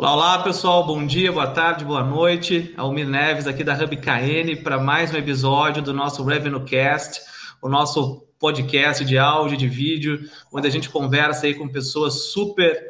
Olá, 0.00 0.14
olá 0.14 0.38
pessoal, 0.42 0.86
bom 0.86 1.04
dia, 1.04 1.30
boa 1.30 1.48
tarde, 1.48 1.84
boa 1.84 2.02
noite. 2.02 2.72
Almir 2.74 3.06
Neves 3.06 3.46
aqui 3.46 3.62
da 3.62 3.74
Hub 3.74 3.94
KN 3.98 4.62
para 4.64 4.78
mais 4.78 5.12
um 5.12 5.16
episódio 5.18 5.82
do 5.82 5.92
nosso 5.92 6.24
Revenue 6.24 6.64
Cast, 6.64 7.20
o 7.60 7.68
nosso 7.68 8.26
podcast 8.38 9.04
de 9.04 9.18
áudio, 9.18 9.58
de 9.58 9.68
vídeo, 9.68 10.18
onde 10.50 10.66
a 10.66 10.70
gente 10.70 10.88
conversa 10.88 11.44
aí 11.44 11.52
com 11.52 11.68
pessoas 11.68 12.30
super 12.32 12.82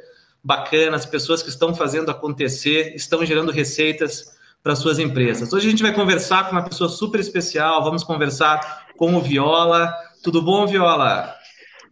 bacanas, 0.45 1.05
pessoas 1.05 1.43
que 1.43 1.49
estão 1.49 1.75
fazendo 1.75 2.13
acontecer, 2.13 2.95
estão 2.95 3.27
gerando 3.27 3.51
receitas 3.51 4.27
para 4.63 4.77
suas 4.77 5.01
empresas. 5.01 5.53
Hoje 5.53 5.67
a 5.67 5.71
gente 5.71 5.83
vai 5.83 5.93
conversar 5.93 6.45
com 6.45 6.53
uma 6.53 6.63
pessoa 6.63 6.89
super 6.89 7.19
especial, 7.19 7.83
vamos 7.83 8.05
conversar 8.05 8.87
com 8.97 9.17
o 9.17 9.21
Viola. 9.21 9.93
Tudo 10.23 10.41
bom, 10.41 10.65
Viola? 10.65 11.35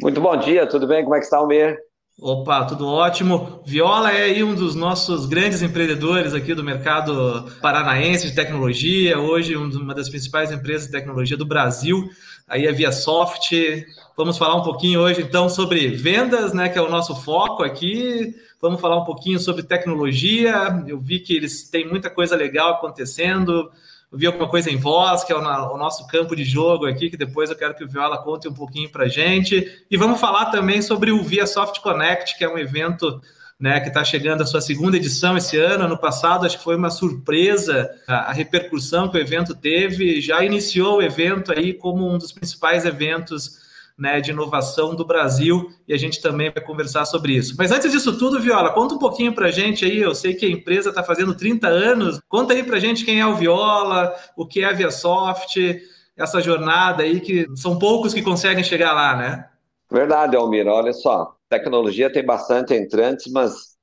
Muito 0.01 0.21
bom 0.21 0.37
dia, 0.37 0.65
tudo 0.65 0.87
bem? 0.87 1.03
Como 1.03 1.17
é 1.17 1.19
que 1.19 1.25
está, 1.25 1.39
Almir? 1.39 1.88
Opa, 2.21 2.65
tudo 2.65 2.85
ótimo. 2.89 3.63
Viola 3.65 4.11
é 4.11 4.25
aí 4.25 4.43
um 4.43 4.53
dos 4.53 4.75
nossos 4.75 5.25
grandes 5.25 5.63
empreendedores 5.63 6.35
aqui 6.35 6.53
do 6.53 6.65
mercado 6.65 7.49
paranaense 7.63 8.27
de 8.27 8.35
tecnologia, 8.35 9.21
hoje 9.21 9.55
uma 9.55 9.95
das 9.95 10.09
principais 10.09 10.51
empresas 10.51 10.87
de 10.87 10.93
tecnologia 10.93 11.37
do 11.37 11.47
Brasil, 11.47 12.11
aí 12.49 12.67
a 12.67 12.73
ViaSoft. 12.73 13.87
Vamos 14.17 14.37
falar 14.37 14.57
um 14.57 14.65
pouquinho 14.65 14.99
hoje 14.99 15.23
então 15.23 15.49
sobre 15.49 15.91
vendas, 15.91 16.53
né, 16.53 16.69
que 16.69 16.77
é 16.77 16.83
o 16.83 16.91
nosso 16.91 17.15
foco 17.15 17.63
aqui. 17.63 18.35
Vamos 18.61 18.81
falar 18.81 18.97
um 18.97 19.05
pouquinho 19.05 19.39
sobre 19.39 19.63
tecnologia. 19.63 20.85
Eu 20.89 20.99
vi 20.99 21.21
que 21.21 21.37
eles 21.37 21.71
têm 21.71 21.87
muita 21.87 22.11
coisa 22.11 22.35
legal 22.35 22.73
acontecendo 22.73 23.71
vi 24.13 24.27
alguma 24.27 24.49
coisa 24.49 24.71
em 24.71 24.77
voz, 24.77 25.23
que 25.25 25.33
é 25.33 25.37
o, 25.37 25.41
o, 25.41 25.77
nosso 25.77 26.07
campo 26.07 26.35
de 26.35 26.45
jogo 26.45 26.87
aqui, 26.87 27.11
que 27.11 27.17
depois 27.17 27.51
eu 27.51 27.57
quero 27.57 27.75
que 27.75 27.85
o 27.85 27.89
Viola 27.89 28.23
conte 28.23 28.49
um 28.49 28.55
pouquinho 28.55 28.91
para 28.91 29.09
gente. 29.09 29.85
E 29.91 29.97
vamos 29.97 30.19
falar 30.19 30.47
também 30.47 30.81
sobre 30.81 31.11
o 31.11 31.23
Via 31.23 31.47
Soft 31.47 31.81
Connect, 31.81 32.39
que 32.39 32.45
é 32.45 32.49
um 32.49 32.59
evento 32.59 33.21
né, 33.61 33.81
que 33.81 33.89
está 33.89 34.05
chegando 34.05 34.43
a 34.43 34.47
sua 34.47 34.61
segunda 34.61 34.97
edição 34.97 35.37
esse 35.37 35.59
ano. 35.59 35.85
Ano 35.85 35.99
passado, 35.99 36.47
acho 36.47 36.59
que 36.59 36.65
foi 36.65 36.77
uma 36.77 36.91
surpresa 36.91 37.91
a, 38.07 38.31
a, 38.31 38.33
repercussão 38.33 39.09
que 39.09 39.19
o 39.19 39.21
evento 39.21 39.55
teve. 39.55 40.21
Já 40.21 40.45
iniciou 40.45 40.99
o 40.99 41.03
evento 41.03 41.53
aí 41.53 41.75
como 41.75 42.09
um 42.09 42.17
dos 42.17 42.33
principais 42.33 42.87
eventos 42.87 43.59
né, 43.99 44.21
de 44.21 44.31
inovação 44.31 44.95
do 44.95 45.05
Brasil 45.05 45.71
e 45.87 45.93
a 45.93 45.97
gente 45.99 46.23
também 46.23 46.51
vai 46.51 46.63
conversar 46.63 47.05
sobre 47.05 47.33
isso. 47.33 47.55
Mas 47.59 47.73
antes 47.73 47.91
disso 47.91 48.17
tudo, 48.17 48.41
Viola, 48.41 48.71
conta 48.71 48.95
um 48.95 48.99
pouquinho 48.99 49.35
para 49.35 49.47
a 49.47 49.51
gente 49.51 49.85
aí. 49.85 50.01
Eu 50.01 50.15
sei 50.15 50.35
que 50.35 50.47
a 50.47 50.51
empresa 50.51 50.91
está 50.91 51.03
fazendo 51.03 51.35
30 51.35 51.67
anos. 51.67 52.21
Conta 52.29 52.53
aí 52.53 52.63
para 52.63 52.77
a 52.77 52.81
gente 52.81 53.05
quem 53.05 53.19
é 53.21 53.27
o 53.27 53.35
Viola, 53.35 54.15
o 54.37 54.47
que 54.47 54.61
é 54.61 54.67
a 54.67 54.73
ViaSoft, 54.73 55.83
essa 56.17 56.41
jornada 56.41 57.03
aí 57.03 57.21
que 57.21 57.47
são 57.57 57.79
poucos 57.79 58.15
que 58.15 58.23
conseguem 58.23 58.63
chegar 58.63 58.93
lá, 58.93 59.17
né? 59.17 59.49
Verdade, 59.91 60.37
Almir. 60.37 60.67
Olha 60.69 60.93
só, 60.93 61.35
tecnologia 61.49 62.13
tem 62.13 62.25
bastante 62.25 62.75
entrantes, 62.75 63.33
mas 63.33 63.78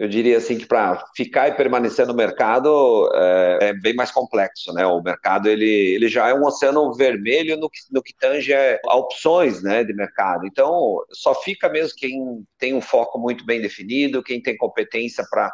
eu 0.00 0.08
diria 0.08 0.38
assim 0.38 0.56
que 0.56 0.64
para 0.64 1.04
ficar 1.14 1.48
e 1.48 1.52
permanecer 1.52 2.06
no 2.06 2.14
mercado 2.14 3.10
é, 3.14 3.58
é, 3.60 3.72
bem 3.74 3.94
mais 3.94 4.10
complexo, 4.10 4.72
né? 4.72 4.86
O 4.86 5.02
mercado 5.02 5.46
ele, 5.46 5.66
ele 5.66 6.08
já 6.08 6.26
é 6.26 6.32
um 6.32 6.42
oceano 6.42 6.90
vermelho 6.94 7.58
no 7.58 7.68
que, 7.68 7.80
no 7.92 8.02
que 8.02 8.14
tange 8.16 8.50
a 8.54 8.96
opções, 8.96 9.62
né, 9.62 9.84
de 9.84 9.92
mercado. 9.92 10.46
Então 10.46 11.04
só 11.12 11.34
fica 11.34 11.68
mesmo 11.68 11.98
quem 11.98 12.42
tem 12.58 12.72
um 12.72 12.80
foco 12.80 13.18
muito 13.18 13.44
bem 13.44 13.60
definido, 13.60 14.22
quem 14.22 14.40
tem 14.40 14.56
competência 14.56 15.22
para 15.30 15.52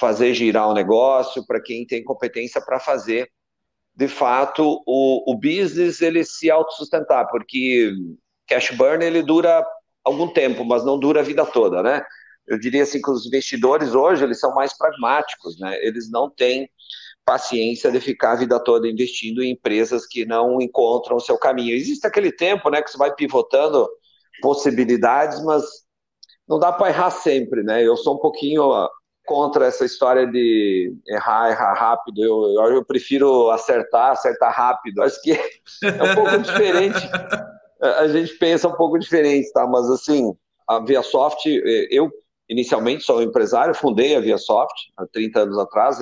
fazer 0.00 0.32
girar 0.32 0.66
o 0.70 0.74
negócio, 0.74 1.46
para 1.46 1.60
quem 1.60 1.86
tem 1.86 2.02
competência 2.02 2.62
para 2.64 2.80
fazer 2.80 3.28
de 3.94 4.08
fato 4.08 4.82
o, 4.86 5.30
o 5.30 5.36
business 5.36 6.00
ele 6.00 6.24
se 6.24 6.50
autossustentar, 6.50 7.28
porque 7.30 7.92
cash 8.46 8.70
burn 8.70 9.04
ele 9.04 9.22
dura 9.22 9.62
algum 10.02 10.26
tempo, 10.32 10.64
mas 10.64 10.82
não 10.86 10.98
dura 10.98 11.20
a 11.20 11.22
vida 11.22 11.44
toda, 11.44 11.82
né? 11.82 12.02
Eu 12.46 12.58
diria 12.58 12.82
assim 12.82 13.00
que 13.00 13.10
os 13.10 13.26
investidores 13.26 13.94
hoje 13.94 14.24
eles 14.24 14.38
são 14.38 14.54
mais 14.54 14.76
pragmáticos, 14.76 15.58
né? 15.58 15.78
Eles 15.84 16.10
não 16.10 16.28
têm 16.30 16.68
paciência 17.24 17.90
de 17.90 18.00
ficar 18.00 18.32
a 18.32 18.36
vida 18.36 18.60
toda 18.60 18.88
investindo 18.88 19.42
em 19.42 19.52
empresas 19.52 20.06
que 20.06 20.26
não 20.26 20.60
encontram 20.60 21.16
o 21.16 21.20
seu 21.20 21.38
caminho. 21.38 21.74
Existe 21.74 22.06
aquele 22.06 22.30
tempo, 22.30 22.68
né, 22.68 22.82
que 22.82 22.90
você 22.90 22.98
vai 22.98 23.14
pivotando 23.14 23.88
possibilidades, 24.42 25.42
mas 25.42 25.64
não 26.46 26.58
dá 26.58 26.70
para 26.70 26.90
errar 26.90 27.10
sempre, 27.10 27.62
né? 27.62 27.82
Eu 27.82 27.96
sou 27.96 28.16
um 28.16 28.18
pouquinho 28.18 28.70
contra 29.24 29.64
essa 29.66 29.86
história 29.86 30.26
de 30.26 30.94
errar, 31.08 31.50
errar 31.50 31.72
rápido. 31.72 32.22
Eu, 32.22 32.62
eu, 32.62 32.74
eu 32.74 32.84
prefiro 32.84 33.50
acertar, 33.50 34.10
acertar 34.10 34.54
rápido. 34.54 35.02
Acho 35.02 35.20
que 35.22 35.32
é 35.82 36.02
um 36.02 36.14
pouco 36.14 36.38
diferente. 36.38 37.08
A 37.80 38.06
gente 38.08 38.34
pensa 38.34 38.68
um 38.68 38.76
pouco 38.76 38.98
diferente, 38.98 39.50
tá? 39.52 39.66
Mas 39.66 39.88
assim, 39.90 40.34
a 40.68 40.78
ViaSoft, 40.80 41.46
eh, 41.46 41.88
eu 41.90 42.10
inicialmente 42.54 43.04
sou 43.04 43.22
empresário, 43.22 43.74
fundei 43.74 44.16
a 44.16 44.20
ViaSoft 44.20 44.92
há 44.96 45.06
30 45.06 45.40
anos 45.40 45.58
atrás. 45.58 45.98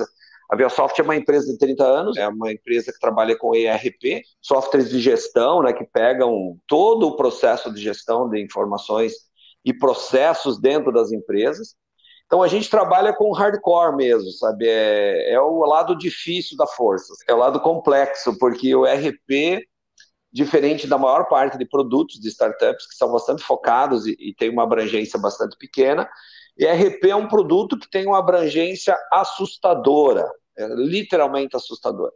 A 0.49 0.55
ViaSoft 0.55 0.99
é 0.99 1.03
uma 1.03 1.15
empresa 1.15 1.51
de 1.51 1.57
30 1.57 1.83
anos, 1.83 2.17
é 2.17 2.27
uma 2.27 2.51
empresa 2.51 2.93
que 2.93 2.99
trabalha 2.99 3.37
com 3.37 3.55
ERP, 3.55 4.21
softwares 4.41 4.89
de 4.89 4.99
gestão, 4.99 5.63
né, 5.63 5.73
que 5.73 5.83
pegam 5.83 6.57
todo 6.67 7.07
o 7.07 7.15
processo 7.15 7.73
de 7.73 7.81
gestão 7.81 8.29
de 8.29 8.41
informações 8.41 9.13
e 9.65 9.73
processos 9.73 10.59
dentro 10.59 10.91
das 10.91 11.11
empresas. 11.11 11.75
Então 12.25 12.41
a 12.41 12.47
gente 12.47 12.69
trabalha 12.69 13.13
com 13.13 13.31
hardcore 13.31 13.95
mesmo, 13.95 14.29
sabe? 14.31 14.67
É, 14.67 15.33
é 15.33 15.41
o 15.41 15.65
lado 15.65 15.97
difícil 15.97 16.57
da 16.57 16.67
força, 16.67 17.13
é 17.27 17.33
o 17.33 17.37
lado 17.37 17.59
complexo, 17.59 18.37
porque 18.37 18.75
o 18.75 18.85
ERP 18.85 19.63
diferente 20.33 20.87
da 20.87 20.97
maior 20.97 21.25
parte 21.25 21.59
de 21.59 21.65
produtos 21.65 22.19
de 22.19 22.27
startups 22.27 22.87
que 22.87 22.95
são 22.95 23.11
bastante 23.11 23.43
focados 23.43 24.07
e, 24.07 24.17
e 24.19 24.33
tem 24.33 24.49
uma 24.49 24.63
abrangência 24.63 25.19
bastante 25.19 25.55
pequena. 25.57 26.09
E 26.57 26.65
RP 26.65 27.05
é 27.09 27.15
um 27.15 27.27
produto 27.27 27.77
que 27.79 27.89
tem 27.89 28.05
uma 28.05 28.19
abrangência 28.19 28.95
assustadora, 29.11 30.29
é 30.57 30.67
literalmente 30.75 31.55
assustadora. 31.55 32.13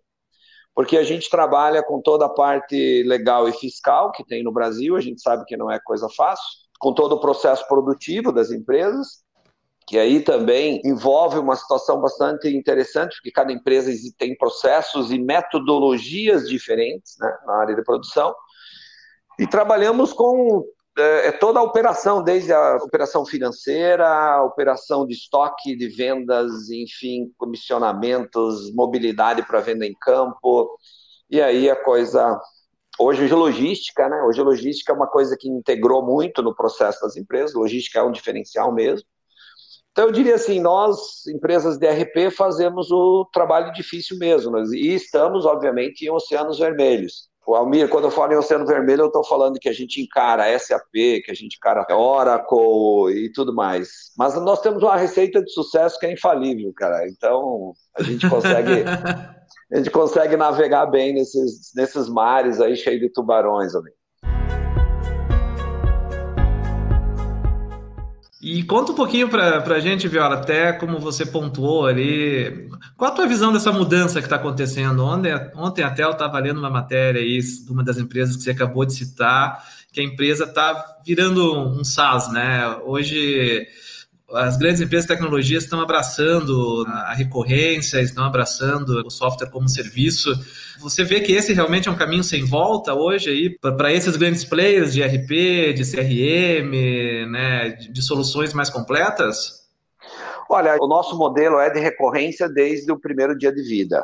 Porque 0.75 0.95
a 0.95 1.03
gente 1.03 1.27
trabalha 1.29 1.81
com 1.81 1.99
toda 2.01 2.25
a 2.25 2.29
parte 2.29 3.03
legal 3.03 3.49
e 3.49 3.53
fiscal 3.53 4.11
que 4.11 4.23
tem 4.23 4.43
no 4.43 4.51
Brasil, 4.51 4.95
a 4.95 5.01
gente 5.01 5.21
sabe 5.21 5.43
que 5.45 5.57
não 5.57 5.71
é 5.71 5.79
coisa 5.79 6.07
fácil, 6.15 6.45
com 6.79 6.93
todo 6.93 7.13
o 7.13 7.19
processo 7.19 7.67
produtivo 7.67 8.31
das 8.31 8.51
empresas, 8.51 9.23
que 9.87 9.97
aí 9.97 10.21
também 10.21 10.81
envolve 10.85 11.39
uma 11.39 11.55
situação 11.55 11.99
bastante 11.99 12.47
interessante, 12.49 13.15
porque 13.15 13.31
cada 13.31 13.51
empresa 13.51 13.91
tem 14.17 14.37
processos 14.37 15.11
e 15.11 15.17
metodologias 15.17 16.47
diferentes 16.47 17.15
né, 17.19 17.37
na 17.45 17.53
área 17.61 17.75
de 17.75 17.83
produção. 17.83 18.35
E 19.39 19.47
trabalhamos 19.47 20.11
com 20.13 20.63
é, 20.97 21.27
é, 21.27 21.31
toda 21.31 21.59
a 21.59 21.63
operação, 21.63 22.23
desde 22.23 22.51
a 22.51 22.77
operação 22.77 23.25
financeira, 23.25 24.07
a 24.07 24.43
operação 24.43 25.05
de 25.05 25.13
estoque, 25.13 25.75
de 25.75 25.87
vendas, 25.87 26.69
enfim, 26.69 27.31
comissionamentos, 27.37 28.73
mobilidade 28.73 29.43
para 29.45 29.61
venda 29.61 29.85
em 29.85 29.93
campo. 29.93 30.75
E 31.29 31.41
aí 31.41 31.69
a 31.69 31.75
coisa. 31.75 32.39
Hoje, 32.99 33.27
logística, 33.27 34.09
né? 34.09 34.23
Hoje, 34.23 34.41
logística 34.41 34.91
é 34.91 34.95
uma 34.95 35.05
coisa 35.05 35.37
que 35.39 35.47
integrou 35.47 36.03
muito 36.03 36.41
no 36.41 36.55
processo 36.55 36.99
das 37.01 37.15
empresas, 37.15 37.53
logística 37.53 37.99
é 37.99 38.03
um 38.03 38.11
diferencial 38.11 38.73
mesmo. 38.73 39.07
Então, 39.91 40.05
eu 40.05 40.11
diria 40.11 40.35
assim: 40.35 40.59
nós, 40.59 41.27
empresas 41.27 41.77
de 41.77 41.87
RP, 41.87 42.31
fazemos 42.35 42.91
o 42.91 43.25
trabalho 43.31 43.71
difícil 43.73 44.17
mesmo, 44.17 44.57
e 44.73 44.95
estamos, 44.95 45.45
obviamente, 45.45 46.05
em 46.05 46.09
oceanos 46.09 46.57
vermelhos. 46.57 47.29
O 47.47 47.55
Almir, 47.55 47.87
quando 47.87 48.03
eu 48.03 48.11
falo 48.11 48.33
em 48.33 48.35
Oceano 48.35 48.65
Vermelho, 48.65 49.03
eu 49.03 49.07
estou 49.07 49.23
falando 49.23 49.57
que 49.57 49.69
a 49.69 49.73
gente 49.73 50.01
encara 50.01 50.59
SAP, 50.59 50.91
que 51.23 51.31
a 51.31 51.33
gente 51.33 51.55
encara 51.55 51.87
Oracle 51.95 53.13
e 53.15 53.31
tudo 53.31 53.55
mais. 53.55 54.11
Mas 54.17 54.35
nós 54.35 54.59
temos 54.59 54.83
uma 54.83 54.97
receita 54.97 55.41
de 55.41 55.49
sucesso 55.53 55.97
que 55.97 56.05
é 56.05 56.11
infalível, 56.11 56.73
cara. 56.75 57.07
Então, 57.07 57.71
a 57.97 58.03
gente 58.03 58.29
consegue, 58.29 58.83
a 59.71 59.77
gente 59.77 59.89
consegue 59.89 60.35
navegar 60.35 60.87
bem 60.87 61.13
nesses, 61.13 61.71
nesses 61.73 62.09
mares 62.09 62.59
aí 62.59 62.75
cheios 62.75 62.99
de 62.99 63.09
tubarões, 63.09 63.73
Almir. 63.73 63.96
E 68.49 68.63
conta 68.63 68.93
um 68.93 68.95
pouquinho 68.95 69.27
para 69.27 69.57
a 69.57 69.79
gente, 69.81 70.07
Viola, 70.07 70.35
até 70.35 70.71
como 70.71 70.99
você 70.99 71.25
pontuou 71.25 71.85
ali. 71.85 72.69
Qual 72.95 73.11
a 73.11 73.13
tua 73.13 73.27
visão 73.27 73.51
dessa 73.51 73.73
mudança 73.73 74.21
que 74.21 74.25
está 74.25 74.37
acontecendo? 74.37 75.03
Ontem, 75.03 75.33
ontem 75.53 75.83
até 75.83 76.05
eu 76.05 76.11
estava 76.11 76.39
lendo 76.39 76.57
uma 76.57 76.69
matéria 76.69 77.19
aí 77.19 77.41
de 77.41 77.69
uma 77.69 77.83
das 77.83 77.97
empresas 77.97 78.37
que 78.37 78.43
você 78.43 78.51
acabou 78.51 78.85
de 78.85 78.93
citar, 78.93 79.61
que 79.91 79.99
a 79.99 80.03
empresa 80.03 80.45
está 80.45 80.81
virando 81.05 81.59
um 81.59 81.83
SaaS, 81.83 82.31
né? 82.31 82.73
Hoje 82.85 83.67
as 84.33 84.57
grandes 84.57 84.81
empresas 84.81 85.07
de 85.07 85.13
tecnologia 85.13 85.57
estão 85.57 85.79
abraçando 85.79 86.85
a 86.87 87.13
recorrência, 87.13 88.01
estão 88.01 88.25
abraçando 88.25 89.05
o 89.05 89.09
software 89.09 89.49
como 89.49 89.69
serviço. 89.69 90.33
Você 90.79 91.03
vê 91.03 91.21
que 91.21 91.31
esse 91.31 91.53
realmente 91.53 91.87
é 91.87 91.91
um 91.91 91.95
caminho 91.95 92.23
sem 92.23 92.45
volta 92.45 92.93
hoje 92.93 93.29
aí 93.29 93.57
para 93.57 93.93
esses 93.93 94.17
grandes 94.17 94.43
players 94.43 94.93
de 94.93 95.01
RP, 95.01 95.73
de 95.73 95.89
CRM, 95.89 97.31
né, 97.31 97.69
de 97.69 98.01
soluções 98.01 98.53
mais 98.53 98.69
completas? 98.69 99.65
Olha, 100.49 100.77
o 100.79 100.87
nosso 100.87 101.17
modelo 101.17 101.59
é 101.59 101.69
de 101.69 101.79
recorrência 101.79 102.49
desde 102.49 102.91
o 102.91 102.99
primeiro 102.99 103.37
dia 103.37 103.51
de 103.51 103.61
vida. 103.61 104.03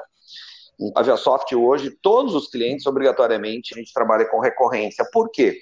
A 0.96 1.02
Viasoft 1.02 1.54
hoje, 1.54 1.92
todos 2.02 2.34
os 2.34 2.50
clientes, 2.50 2.86
obrigatoriamente, 2.86 3.74
a 3.74 3.78
gente 3.78 3.94
trabalha 3.94 4.26
com 4.26 4.40
recorrência. 4.40 5.06
Por 5.12 5.30
quê? 5.30 5.60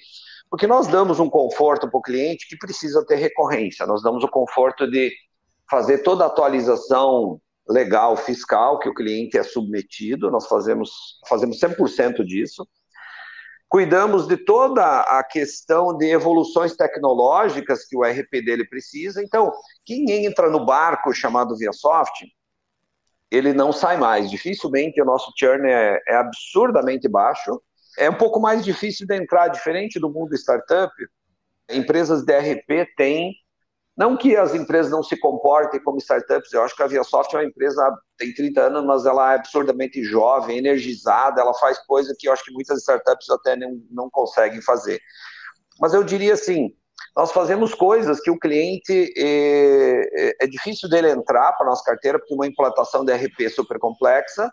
Porque 0.52 0.66
nós 0.66 0.86
damos 0.86 1.18
um 1.18 1.30
conforto 1.30 1.88
para 1.88 1.98
o 1.98 2.02
cliente 2.02 2.46
que 2.46 2.58
precisa 2.58 3.02
ter 3.06 3.16
recorrência. 3.16 3.86
Nós 3.86 4.02
damos 4.02 4.22
o 4.22 4.28
conforto 4.28 4.86
de 4.86 5.10
fazer 5.70 6.02
toda 6.02 6.24
a 6.24 6.26
atualização 6.26 7.40
legal 7.66 8.18
fiscal 8.18 8.78
que 8.78 8.86
o 8.86 8.92
cliente 8.92 9.38
é 9.38 9.42
submetido, 9.42 10.30
nós 10.30 10.46
fazemos, 10.46 11.18
fazemos 11.26 11.58
100% 11.58 12.22
disso. 12.22 12.68
Cuidamos 13.66 14.26
de 14.26 14.36
toda 14.36 15.00
a 15.00 15.24
questão 15.24 15.96
de 15.96 16.10
evoluções 16.10 16.76
tecnológicas 16.76 17.86
que 17.86 17.96
o 17.96 18.02
RP 18.02 18.44
dele 18.44 18.68
precisa. 18.68 19.22
Então, 19.22 19.50
quem 19.86 20.26
entra 20.26 20.50
no 20.50 20.66
barco 20.66 21.14
chamado 21.14 21.56
ViaSoft, 21.56 22.26
ele 23.30 23.54
não 23.54 23.72
sai 23.72 23.96
mais. 23.96 24.30
Dificilmente 24.30 25.00
o 25.00 25.06
nosso 25.06 25.32
churn 25.34 25.66
é, 25.66 25.98
é 26.06 26.14
absurdamente 26.14 27.08
baixo. 27.08 27.58
É 27.98 28.08
um 28.08 28.16
pouco 28.16 28.40
mais 28.40 28.64
difícil 28.64 29.06
de 29.06 29.16
entrar, 29.16 29.48
diferente 29.48 30.00
do 30.00 30.10
mundo 30.10 30.34
startup. 30.34 30.92
Empresas 31.70 32.24
de 32.24 32.32
RP 32.32 32.88
têm 32.96 33.32
não 33.96 34.16
que 34.16 34.34
as 34.36 34.54
empresas 34.54 34.90
não 34.90 35.02
se 35.02 35.18
comportem 35.18 35.82
como 35.82 35.98
startups, 35.98 36.52
eu 36.52 36.62
acho 36.62 36.74
que 36.74 36.82
a 36.82 36.86
ViaSoft 36.86 37.34
é 37.34 37.38
uma 37.38 37.44
empresa, 37.44 37.94
tem 38.16 38.32
30 38.32 38.60
anos, 38.62 38.84
mas 38.86 39.04
ela 39.04 39.32
é 39.32 39.36
absurdamente 39.36 40.02
jovem, 40.02 40.58
energizada, 40.58 41.40
ela 41.40 41.52
faz 41.54 41.78
coisas 41.86 42.16
que 42.18 42.26
eu 42.26 42.32
acho 42.32 42.44
que 42.44 42.52
muitas 42.52 42.80
startups 42.80 43.28
até 43.28 43.54
não, 43.54 43.80
não 43.90 44.10
conseguem 44.10 44.62
fazer. 44.62 44.98
Mas 45.78 45.92
eu 45.92 46.02
diria 46.02 46.32
assim, 46.32 46.70
nós 47.14 47.32
fazemos 47.32 47.74
coisas 47.74 48.18
que 48.20 48.30
o 48.30 48.38
cliente 48.38 49.12
é, 49.16 50.30
é, 50.30 50.32
é 50.40 50.46
difícil 50.46 50.88
dele 50.88 51.10
entrar 51.10 51.52
para 51.52 51.66
a 51.66 51.70
nossa 51.70 51.84
carteira, 51.84 52.18
porque 52.18 52.34
uma 52.34 52.46
implantação 52.46 53.04
de 53.04 53.12
RP 53.12 53.50
super 53.50 53.78
complexa, 53.78 54.50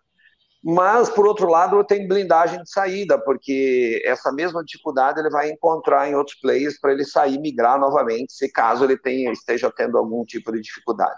mas, 0.61 1.09
por 1.09 1.25
outro 1.25 1.49
lado, 1.49 1.81
tem 1.85 2.07
blindagem 2.07 2.61
de 2.61 2.69
saída, 2.69 3.17
porque 3.17 4.01
essa 4.05 4.29
mesma 4.31 4.63
dificuldade 4.63 5.19
ele 5.19 5.29
vai 5.29 5.49
encontrar 5.49 6.09
em 6.09 6.15
outros 6.15 6.37
players 6.39 6.77
para 6.79 6.91
ele 6.91 7.05
sair 7.05 7.39
migrar 7.39 7.79
novamente, 7.79 8.33
se 8.33 8.51
caso 8.51 8.83
ele 8.83 8.97
tenha, 8.97 9.31
esteja 9.31 9.71
tendo 9.71 9.97
algum 9.97 10.25
tipo 10.25 10.51
de 10.51 10.61
dificuldade. 10.61 11.17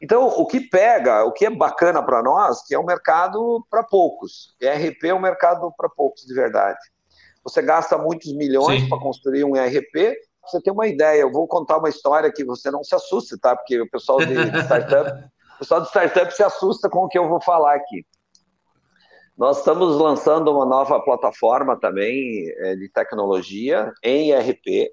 Então, 0.00 0.26
o 0.26 0.46
que 0.46 0.60
pega, 0.60 1.24
o 1.24 1.32
que 1.32 1.44
é 1.44 1.50
bacana 1.50 2.02
para 2.02 2.22
nós, 2.22 2.64
que 2.64 2.74
é 2.74 2.78
um 2.78 2.84
mercado 2.84 3.64
para 3.68 3.82
poucos. 3.82 4.54
ERP 4.60 5.04
é 5.04 5.14
um 5.14 5.20
mercado 5.20 5.70
para 5.76 5.88
poucos, 5.90 6.24
de 6.24 6.32
verdade. 6.32 6.78
Você 7.42 7.60
gasta 7.60 7.98
muitos 7.98 8.32
milhões 8.34 8.88
para 8.88 8.98
construir 8.98 9.44
um 9.44 9.56
ERP. 9.56 10.16
Você 10.46 10.60
tem 10.62 10.72
uma 10.72 10.86
ideia, 10.86 11.20
eu 11.20 11.32
vou 11.32 11.46
contar 11.46 11.78
uma 11.78 11.88
história 11.88 12.32
que 12.32 12.44
você 12.44 12.70
não 12.70 12.84
se 12.84 12.94
assuste, 12.94 13.36
tá? 13.38 13.54
Porque 13.54 13.80
o 13.80 13.90
pessoal 13.90 14.18
de 14.20 14.32
startup, 14.64 15.28
o 15.56 15.58
pessoal 15.58 15.82
de 15.82 15.88
startup 15.88 16.34
se 16.34 16.42
assusta 16.42 16.88
com 16.88 17.04
o 17.04 17.08
que 17.08 17.18
eu 17.18 17.28
vou 17.28 17.40
falar 17.40 17.74
aqui. 17.74 18.06
Nós 19.40 19.60
estamos 19.60 19.96
lançando 19.96 20.52
uma 20.52 20.66
nova 20.66 21.00
plataforma 21.00 21.74
também 21.74 22.44
é, 22.58 22.76
de 22.76 22.90
tecnologia 22.90 23.90
em 24.04 24.32
ERP, 24.32 24.92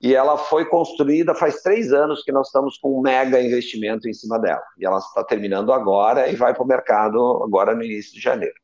e 0.00 0.14
ela 0.14 0.38
foi 0.38 0.66
construída 0.66 1.34
faz 1.34 1.60
três 1.60 1.92
anos 1.92 2.22
que 2.22 2.30
nós 2.30 2.46
estamos 2.46 2.78
com 2.78 2.96
um 2.96 3.02
mega 3.02 3.42
investimento 3.42 4.08
em 4.08 4.12
cima 4.12 4.38
dela. 4.38 4.62
E 4.78 4.86
ela 4.86 4.98
está 4.98 5.24
terminando 5.24 5.72
agora 5.72 6.28
e 6.28 6.36
vai 6.36 6.54
para 6.54 6.62
o 6.62 6.66
mercado 6.66 7.42
agora 7.42 7.74
no 7.74 7.82
início 7.82 8.14
de 8.14 8.20
janeiro. 8.20 8.54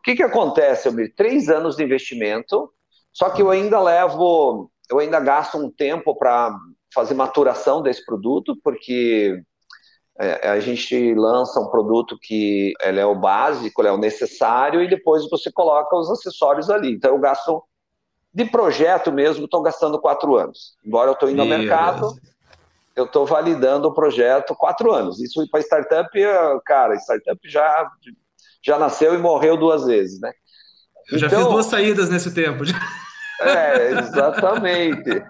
O 0.00 0.02
que, 0.02 0.14
que 0.14 0.22
acontece, 0.22 0.86
Elmir? 0.86 1.14
Três 1.16 1.48
anos 1.48 1.74
de 1.74 1.82
investimento, 1.82 2.70
só 3.10 3.30
que 3.30 3.40
eu 3.40 3.48
ainda 3.50 3.80
levo, 3.80 4.70
eu 4.90 4.98
ainda 4.98 5.18
gasto 5.18 5.56
um 5.56 5.70
tempo 5.70 6.14
para 6.14 6.54
fazer 6.92 7.14
maturação 7.14 7.80
desse 7.80 8.04
produto, 8.04 8.54
porque 8.62 9.42
é, 10.18 10.48
a 10.48 10.60
gente 10.60 11.14
lança 11.14 11.58
um 11.58 11.68
produto 11.68 12.16
que 12.20 12.72
ele 12.80 13.00
é 13.00 13.06
o 13.06 13.14
básico, 13.14 13.80
ele 13.80 13.88
é 13.88 13.92
o 13.92 13.98
necessário, 13.98 14.82
e 14.82 14.88
depois 14.88 15.28
você 15.28 15.50
coloca 15.50 15.96
os 15.96 16.10
acessórios 16.10 16.70
ali. 16.70 16.92
Então 16.92 17.12
eu 17.12 17.18
gasto 17.18 17.62
de 18.32 18.44
projeto 18.44 19.12
mesmo, 19.12 19.44
estou 19.44 19.62
gastando 19.62 20.00
quatro 20.00 20.36
anos. 20.36 20.76
Embora 20.84 21.10
eu 21.10 21.14
estou 21.14 21.30
indo 21.30 21.42
ao 21.42 21.48
mercado, 21.48 22.16
eu 22.94 23.04
estou 23.04 23.26
validando 23.26 23.88
o 23.88 23.94
projeto 23.94 24.54
quatro 24.54 24.92
anos. 24.92 25.20
Isso 25.20 25.44
para 25.50 25.60
startup, 25.60 26.10
cara, 26.64 26.94
startup 26.96 27.38
já, 27.48 27.88
já 28.64 28.78
nasceu 28.78 29.14
e 29.14 29.18
morreu 29.18 29.56
duas 29.56 29.84
vezes, 29.84 30.20
né? 30.20 30.32
Eu 31.10 31.18
já 31.18 31.28
fiz 31.28 31.38
então 31.38 31.52
duas 31.52 31.66
saídas 31.66 32.08
nesse 32.08 32.32
tempo. 32.32 32.64
É, 33.40 33.90
exatamente. 33.90 35.22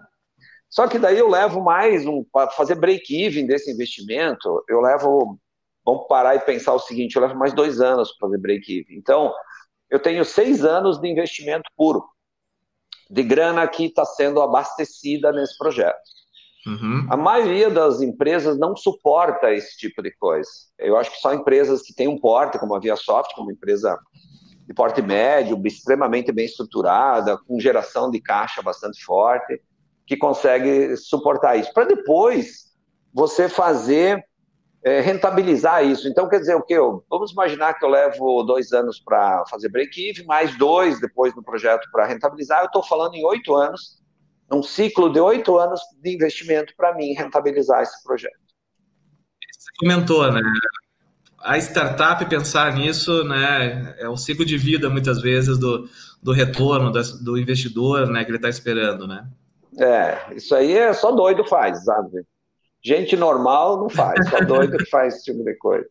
Só 0.75 0.89
que 0.89 0.99
daí 0.99 1.17
eu 1.17 1.29
levo 1.29 1.63
mais 1.63 2.05
um 2.05 2.25
para 2.33 2.51
fazer 2.51 2.75
break-even 2.75 3.47
desse 3.47 3.71
investimento, 3.71 4.65
eu 4.69 4.81
levo 4.81 5.39
vamos 5.87 6.09
parar 6.09 6.35
e 6.35 6.41
pensar 6.41 6.73
o 6.73 6.81
seguinte, 6.81 7.15
eu 7.15 7.23
levo 7.23 7.37
mais 7.37 7.53
dois 7.53 7.81
anos 7.81 8.11
para 8.11 8.27
fazer 8.27 8.41
break-even. 8.41 8.97
Então, 8.97 9.33
eu 9.89 10.01
tenho 10.01 10.25
seis 10.25 10.65
anos 10.65 10.99
de 10.99 11.07
investimento 11.07 11.71
puro, 11.77 12.03
de 13.09 13.23
grana 13.23 13.69
que 13.69 13.85
está 13.85 14.05
sendo 14.05 14.41
abastecida 14.41 15.31
nesse 15.31 15.57
projeto. 15.57 15.95
Uhum. 16.67 17.07
A 17.09 17.17
maioria 17.17 17.71
das 17.71 18.03
empresas 18.03 18.59
não 18.59 18.75
suporta 18.75 19.53
esse 19.53 19.79
tipo 19.79 20.03
de 20.03 20.11
coisa. 20.17 20.51
Eu 20.77 20.97
acho 20.97 21.13
que 21.13 21.19
só 21.19 21.33
empresas 21.33 21.83
que 21.83 21.95
têm 21.95 22.09
um 22.09 22.19
porte, 22.19 22.59
como 22.59 22.75
a 22.75 22.81
ViaSoft, 22.81 23.33
como 23.37 23.53
empresa 23.53 23.97
de 24.67 24.75
porte 24.75 25.01
médio, 25.01 25.61
extremamente 25.65 26.33
bem 26.33 26.47
estruturada, 26.47 27.39
com 27.47 27.61
geração 27.61 28.11
de 28.11 28.21
caixa 28.21 28.61
bastante 28.61 29.05
forte, 29.05 29.63
que 30.07 30.17
consegue 30.17 30.97
suportar 30.97 31.57
isso. 31.57 31.73
Para 31.73 31.85
depois 31.85 32.73
você 33.13 33.49
fazer, 33.49 34.25
é, 34.85 35.01
rentabilizar 35.01 35.85
isso. 35.85 36.07
Então, 36.07 36.29
quer 36.29 36.41
dizer, 36.41 36.55
o 36.55 36.63
que? 36.63 36.77
Vamos 37.09 37.33
imaginar 37.33 37.75
que 37.75 37.85
eu 37.85 37.89
levo 37.89 38.43
dois 38.43 38.73
anos 38.73 39.01
para 39.01 39.45
fazer 39.47 39.71
break-even, 39.71 40.27
mais 40.27 40.57
dois 40.59 41.01
depois 41.01 41.35
no 41.35 41.43
projeto 41.43 41.89
para 41.91 42.07
rentabilizar. 42.07 42.61
Eu 42.61 42.67
estou 42.67 42.83
falando 42.83 43.15
em 43.15 43.25
oito 43.25 43.55
anos, 43.55 44.03
um 44.53 44.63
ciclo 44.63 45.11
de 45.11 45.19
oito 45.19 45.59
anos 45.59 45.81
de 46.03 46.15
investimento 46.15 46.75
para 46.77 46.95
mim 46.95 47.15
rentabilizar 47.15 47.83
esse 47.83 48.03
projeto. 48.05 48.35
Você 49.51 49.71
comentou, 49.79 50.31
né? 50.31 50.43
A 51.41 51.59
startup 51.59 52.25
pensar 52.27 52.75
nisso, 52.75 53.23
né, 53.25 53.95
é 53.99 54.09
o 54.09 54.17
ciclo 54.17 54.47
de 54.47 54.57
vida 54.57 54.89
muitas 54.89 55.21
vezes 55.21 55.59
do, 55.59 55.87
do 56.23 56.33
retorno 56.33 56.91
do 56.91 57.37
investidor, 57.37 58.07
né, 58.07 58.25
que 58.25 58.31
ele 58.31 58.39
está 58.39 58.49
esperando, 58.49 59.07
né? 59.07 59.29
É, 59.79 60.35
isso 60.35 60.55
aí 60.55 60.77
é 60.77 60.93
só 60.93 61.11
doido 61.13 61.45
faz, 61.45 61.85
sabe? 61.85 62.25
Gente 62.83 63.17
normal 63.17 63.79
não 63.79 63.89
faz, 63.89 64.29
só 64.29 64.41
doido 64.45 64.77
que 64.77 64.87
faz 64.87 65.15
esse 65.15 65.25
tipo 65.25 65.43
de 65.43 65.55
coisa. 65.57 65.89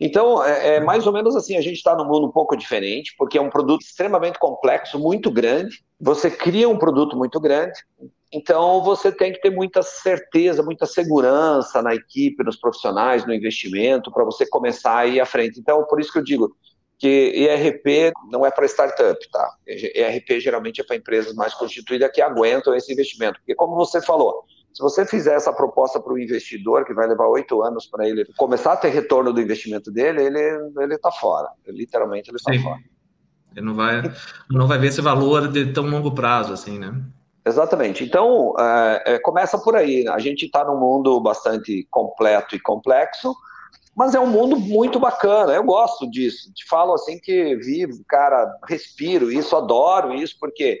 Então, 0.00 0.44
é, 0.44 0.76
é 0.76 0.80
mais 0.80 1.06
ou 1.06 1.12
menos 1.12 1.34
assim, 1.34 1.56
a 1.56 1.60
gente 1.60 1.76
está 1.76 1.96
num 1.96 2.04
mundo 2.04 2.26
um 2.26 2.30
pouco 2.32 2.56
diferente, 2.56 3.14
porque 3.18 3.36
é 3.36 3.40
um 3.40 3.50
produto 3.50 3.82
extremamente 3.82 4.38
complexo, 4.38 4.98
muito 4.98 5.30
grande. 5.30 5.82
Você 6.00 6.30
cria 6.30 6.68
um 6.68 6.78
produto 6.78 7.16
muito 7.16 7.40
grande, 7.40 7.80
então 8.32 8.82
você 8.82 9.10
tem 9.10 9.32
que 9.32 9.40
ter 9.40 9.50
muita 9.50 9.82
certeza, 9.82 10.62
muita 10.62 10.86
segurança 10.86 11.82
na 11.82 11.94
equipe, 11.94 12.44
nos 12.44 12.56
profissionais, 12.56 13.26
no 13.26 13.34
investimento, 13.34 14.12
para 14.12 14.24
você 14.24 14.46
começar 14.48 14.98
a 14.98 15.06
ir 15.06 15.20
à 15.20 15.26
frente. 15.26 15.58
Então, 15.58 15.84
por 15.84 16.00
isso 16.00 16.12
que 16.12 16.18
eu 16.18 16.24
digo, 16.24 16.54
que 16.98 17.32
ERP 17.36 18.12
não 18.30 18.44
é 18.44 18.50
para 18.50 18.66
startup, 18.66 19.18
tá? 19.30 19.50
ERP 19.66 20.40
geralmente 20.40 20.80
é 20.80 20.84
para 20.84 20.96
empresas 20.96 21.34
mais 21.34 21.54
constituídas 21.54 22.10
que 22.12 22.20
aguentam 22.20 22.74
esse 22.74 22.92
investimento. 22.92 23.38
Porque, 23.38 23.54
como 23.54 23.76
você 23.76 24.02
falou, 24.02 24.44
se 24.74 24.82
você 24.82 25.06
fizer 25.06 25.34
essa 25.34 25.52
proposta 25.52 26.00
para 26.00 26.12
o 26.12 26.18
investidor, 26.18 26.84
que 26.84 26.92
vai 26.92 27.06
levar 27.06 27.26
oito 27.28 27.62
anos 27.62 27.86
para 27.86 28.08
ele 28.08 28.24
começar 28.36 28.72
a 28.72 28.76
ter 28.76 28.88
retorno 28.88 29.32
do 29.32 29.40
investimento 29.40 29.90
dele, 29.90 30.22
ele 30.24 30.94
está 30.94 31.10
fora. 31.10 31.48
Literalmente, 31.66 32.30
ele 32.30 32.36
está 32.36 32.52
fora. 32.60 32.80
Ele 33.56 33.64
não 33.64 33.74
vai, 33.74 34.02
não 34.50 34.66
vai 34.66 34.78
ver 34.78 34.88
esse 34.88 35.00
valor 35.00 35.48
de 35.48 35.72
tão 35.72 35.84
longo 35.84 36.12
prazo, 36.12 36.52
assim, 36.52 36.78
né? 36.78 36.94
Exatamente. 37.46 38.04
Então, 38.04 38.54
é, 38.58 39.14
é, 39.14 39.18
começa 39.18 39.56
por 39.58 39.74
aí. 39.74 40.06
A 40.08 40.18
gente 40.18 40.46
está 40.46 40.64
num 40.64 40.78
mundo 40.78 41.18
bastante 41.20 41.86
completo 41.90 42.54
e 42.54 42.60
complexo, 42.60 43.34
mas 43.98 44.14
é 44.14 44.20
um 44.20 44.28
mundo 44.28 44.56
muito 44.56 45.00
bacana, 45.00 45.52
eu 45.52 45.64
gosto 45.64 46.08
disso. 46.08 46.52
Te 46.54 46.64
falo 46.68 46.94
assim 46.94 47.18
que 47.18 47.56
vivo, 47.56 48.04
cara, 48.06 48.48
respiro 48.68 49.28
isso, 49.28 49.56
adoro 49.56 50.14
isso, 50.14 50.36
porque 50.38 50.80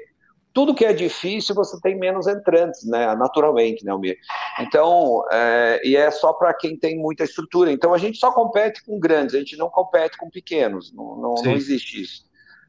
tudo 0.54 0.72
que 0.72 0.84
é 0.84 0.92
difícil 0.92 1.52
você 1.52 1.76
tem 1.80 1.98
menos 1.98 2.28
entrantes, 2.28 2.86
né? 2.86 3.16
Naturalmente, 3.16 3.84
né, 3.84 3.90
Almir? 3.90 4.16
Então, 4.60 5.24
é, 5.32 5.80
e 5.82 5.96
é 5.96 6.08
só 6.12 6.32
para 6.32 6.54
quem 6.54 6.78
tem 6.78 6.96
muita 6.96 7.24
estrutura. 7.24 7.72
Então 7.72 7.92
a 7.92 7.98
gente 7.98 8.18
só 8.18 8.30
compete 8.30 8.84
com 8.84 9.00
grandes, 9.00 9.34
a 9.34 9.38
gente 9.40 9.56
não 9.56 9.68
compete 9.68 10.16
com 10.16 10.30
pequenos, 10.30 10.94
não, 10.94 11.16
não, 11.16 11.34
não 11.42 11.52
existe 11.54 12.00
isso. 12.00 12.24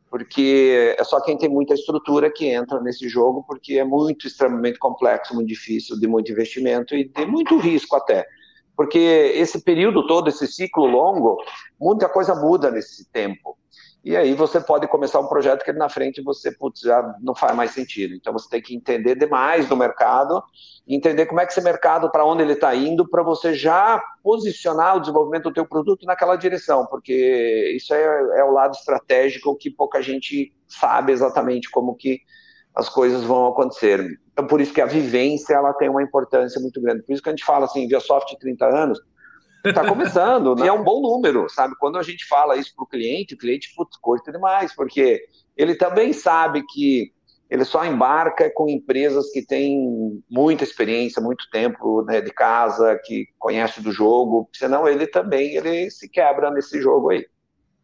Porque 0.09 0.95
é 0.97 1.03
só 1.03 1.21
quem 1.21 1.37
tem 1.37 1.47
muita 1.47 1.75
estrutura 1.75 2.31
que 2.31 2.47
entra 2.47 2.81
nesse 2.81 3.07
jogo, 3.07 3.43
porque 3.45 3.77
é 3.77 3.83
muito 3.83 4.25
extremamente 4.25 4.79
complexo, 4.79 5.35
muito 5.35 5.47
difícil, 5.47 5.99
de 5.99 6.07
muito 6.07 6.31
investimento 6.31 6.95
e 6.95 7.07
de 7.07 7.25
muito 7.27 7.55
risco 7.59 7.95
até 7.95 8.25
porque 8.79 8.97
esse 9.35 9.61
período 9.61 10.07
todo, 10.07 10.29
esse 10.29 10.47
ciclo 10.47 10.85
longo, 10.85 11.35
muita 11.77 12.07
coisa 12.07 12.33
muda 12.33 12.71
nesse 12.71 13.11
tempo. 13.11 13.57
E 14.01 14.15
aí 14.15 14.33
você 14.33 14.61
pode 14.61 14.87
começar 14.87 15.19
um 15.19 15.27
projeto 15.27 15.65
que 15.65 15.73
na 15.73 15.89
frente 15.89 16.21
você 16.21 16.49
putz, 16.49 16.79
já 16.79 17.13
não 17.19 17.35
faz 17.35 17.53
mais 17.53 17.71
sentido. 17.71 18.15
Então 18.15 18.31
você 18.31 18.47
tem 18.47 18.61
que 18.61 18.73
entender 18.73 19.15
demais 19.15 19.67
do 19.67 19.75
mercado, 19.75 20.41
entender 20.87 21.25
como 21.25 21.41
é 21.41 21.45
que 21.45 21.51
esse 21.51 21.59
mercado, 21.59 22.09
para 22.09 22.25
onde 22.25 22.41
ele 22.41 22.53
está 22.53 22.73
indo, 22.73 23.05
para 23.05 23.21
você 23.21 23.53
já 23.53 24.01
posicionar 24.23 24.95
o 24.95 25.01
desenvolvimento 25.01 25.49
do 25.49 25.53
teu 25.53 25.65
produto 25.65 26.05
naquela 26.05 26.37
direção, 26.37 26.85
porque 26.85 27.73
isso 27.75 27.93
é, 27.93 28.39
é 28.39 28.43
o 28.45 28.53
lado 28.53 28.75
estratégico 28.75 29.57
que 29.57 29.69
pouca 29.69 30.01
gente 30.01 30.53
sabe 30.69 31.11
exatamente 31.11 31.69
como 31.69 31.97
que 31.97 32.21
as 32.73 32.87
coisas 32.87 33.25
vão 33.25 33.47
acontecer. 33.47 34.21
Então, 34.39 34.47
por 34.47 34.61
isso 34.61 34.73
que 34.73 34.79
a 34.79 34.85
vivência 34.85 35.53
ela 35.53 35.73
tem 35.73 35.89
uma 35.89 36.01
importância 36.01 36.61
muito 36.61 36.79
grande. 36.79 37.03
Por 37.03 37.11
isso 37.11 37.21
que 37.21 37.27
a 37.27 37.33
gente 37.33 37.43
fala 37.43 37.65
assim, 37.65 37.89
ViaSoft 37.89 38.37
30 38.39 38.65
anos, 38.65 38.99
está 39.65 39.85
começando, 39.85 40.55
e 40.63 40.67
é 40.67 40.71
um 40.71 40.81
bom 40.81 41.01
número, 41.01 41.49
sabe? 41.49 41.75
Quando 41.77 41.97
a 41.97 42.03
gente 42.03 42.25
fala 42.25 42.55
isso 42.55 42.73
para 42.73 42.85
o 42.85 42.87
cliente, 42.87 43.33
o 43.33 43.37
cliente, 43.37 43.73
putz, 43.75 43.97
curte 43.97 44.31
demais, 44.31 44.73
porque 44.73 45.21
ele 45.57 45.75
também 45.75 46.13
sabe 46.13 46.63
que 46.69 47.11
ele 47.49 47.65
só 47.65 47.83
embarca 47.83 48.49
com 48.49 48.69
empresas 48.69 49.29
que 49.31 49.45
têm 49.45 50.23
muita 50.29 50.63
experiência, 50.63 51.21
muito 51.21 51.43
tempo 51.51 52.01
né, 52.03 52.21
de 52.21 52.31
casa, 52.31 52.97
que 53.03 53.25
conhece 53.37 53.81
do 53.81 53.91
jogo, 53.91 54.47
senão 54.55 54.87
ele 54.87 55.05
também 55.05 55.57
ele 55.57 55.91
se 55.91 56.07
quebra 56.07 56.49
nesse 56.49 56.81
jogo 56.81 57.09
aí. 57.09 57.25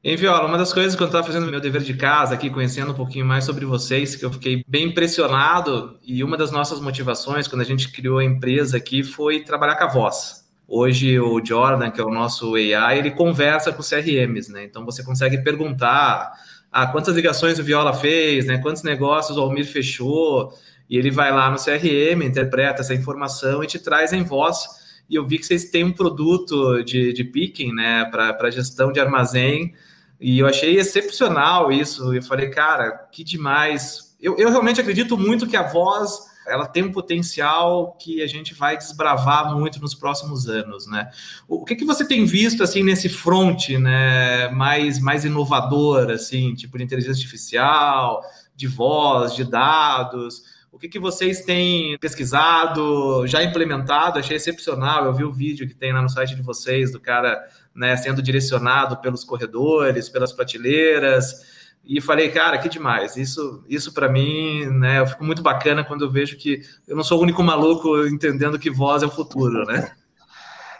Em 0.08 0.16
Viola, 0.16 0.46
uma 0.46 0.60
das 0.60 0.72
coisas 0.72 0.96
que 0.96 1.02
eu 1.02 1.08
estava 1.08 1.26
fazendo 1.26 1.50
meu 1.50 1.60
dever 1.60 1.82
de 1.82 1.96
casa 1.96 2.36
aqui, 2.36 2.48
conhecendo 2.52 2.92
um 2.92 2.94
pouquinho 2.94 3.26
mais 3.26 3.44
sobre 3.44 3.66
vocês, 3.66 4.16
que 4.16 4.24
eu 4.24 4.32
fiquei 4.32 4.64
bem 4.68 4.90
impressionado, 4.90 5.98
e 6.06 6.24
uma 6.24 6.38
das 6.38 6.52
nossas 6.52 6.80
motivações 6.80 7.48
quando 7.48 7.62
a 7.62 7.66
gente 7.66 7.92
criou 7.92 8.20
a 8.20 8.24
empresa 8.24 8.78
aqui 8.78 9.02
foi 9.02 9.40
trabalhar 9.40 9.76
com 9.78 9.84
a 9.84 9.88
voz. 9.88 10.46
Hoje 10.68 11.20
o 11.20 11.44
Jordan, 11.44 11.90
que 11.90 12.00
é 12.00 12.04
o 12.04 12.12
nosso 12.12 12.54
AI, 12.54 13.00
ele 13.00 13.10
conversa 13.10 13.74
com 13.74 13.82
CRMs, 13.82 14.52
né? 14.52 14.64
Então 14.64 14.86
você 14.86 15.04
consegue 15.04 15.40
perguntar 15.40 16.34
ah, 16.72 16.86
quantas 16.86 17.16
ligações 17.16 17.58
o 17.58 17.64
Viola 17.64 17.92
fez, 17.92 18.46
né? 18.46 18.60
Quantos 18.60 18.84
negócios 18.84 19.40
o 19.40 19.42
Almir 19.42 19.66
fechou, 19.66 20.54
e 20.88 21.00
ele 21.00 21.10
vai 21.10 21.32
lá 21.32 21.50
no 21.50 21.58
CRM, 21.58 22.22
interpreta 22.24 22.82
essa 22.82 22.94
informação 22.94 23.64
e 23.64 23.66
te 23.66 23.80
traz 23.80 24.14
em 24.14 24.22
voz. 24.22 24.68
E 25.10 25.16
eu 25.16 25.26
vi 25.26 25.40
que 25.40 25.48
vocês 25.48 25.66
têm 25.72 25.84
um 25.84 25.92
produto 25.92 26.84
de, 26.84 27.12
de 27.12 27.24
picking, 27.24 27.74
né, 27.74 28.06
para 28.12 28.52
gestão 28.52 28.92
de 28.92 29.00
armazém 29.00 29.74
e 30.20 30.40
eu 30.40 30.48
achei 30.48 30.78
excepcional 30.78 31.72
isso. 31.72 32.14
Eu 32.14 32.24
falei, 32.24 32.50
cara, 32.50 32.92
que 33.12 33.24
demais. 33.24 34.16
Eu, 34.22 34.38
eu 34.38 34.50
realmente 34.50 34.80
acredito 34.80 35.18
muito 35.18 35.48
que 35.48 35.58
a 35.58 35.64
voz 35.64 36.34
ela 36.48 36.68
tem 36.68 36.84
um 36.84 36.92
potencial 36.92 37.94
que 38.00 38.22
a 38.22 38.28
gente 38.28 38.54
vai 38.54 38.78
desbravar 38.78 39.56
muito 39.56 39.82
nos 39.82 39.96
próximos 39.96 40.48
anos, 40.48 40.86
né? 40.88 41.10
O 41.48 41.66
que, 41.66 41.76
que 41.76 41.86
você 41.86 42.08
tem 42.08 42.24
visto 42.24 42.62
assim 42.64 42.84
nesse 42.84 43.10
front, 43.10 43.70
né, 43.70 44.50
mais 44.50 45.00
mais 45.00 45.26
inovador, 45.26 46.12
assim, 46.12 46.54
tipo 46.54 46.78
de 46.78 46.84
inteligência 46.84 47.20
artificial, 47.20 48.22
de 48.56 48.68
voz, 48.68 49.34
de 49.34 49.44
dados? 49.44 50.44
O 50.76 50.78
que, 50.78 50.90
que 50.90 51.00
vocês 51.00 51.42
têm 51.42 51.98
pesquisado, 52.00 53.26
já 53.28 53.42
implementado? 53.42 54.20
Achei 54.20 54.36
excepcional. 54.36 55.06
Eu 55.06 55.14
vi 55.14 55.24
o 55.24 55.32
vídeo 55.32 55.66
que 55.66 55.74
tem 55.74 55.94
lá 55.94 56.02
no 56.02 56.10
site 56.10 56.36
de 56.36 56.42
vocês 56.42 56.92
do 56.92 57.00
cara 57.00 57.42
né, 57.74 57.96
sendo 57.96 58.22
direcionado 58.22 58.98
pelos 58.98 59.24
corredores, 59.24 60.10
pelas 60.10 60.34
prateleiras. 60.34 61.46
E 61.86 62.02
falei, 62.02 62.28
cara, 62.28 62.58
que 62.58 62.68
demais. 62.68 63.16
Isso, 63.16 63.64
isso 63.70 63.94
para 63.94 64.10
mim, 64.10 64.66
né, 64.66 65.00
eu 65.00 65.08
fico 65.08 65.24
muito 65.24 65.42
bacana 65.42 65.82
quando 65.82 66.04
eu 66.04 66.12
vejo 66.12 66.36
que 66.36 66.62
eu 66.86 66.98
não 66.98 67.06
sou 67.06 67.20
o 67.20 67.24
único 67.24 67.42
maluco 67.42 68.06
entendendo 68.06 68.60
que 68.60 68.70
voz 68.70 69.02
é 69.02 69.06
o 69.06 69.12
futuro, 69.12 69.64
né? 69.66 69.90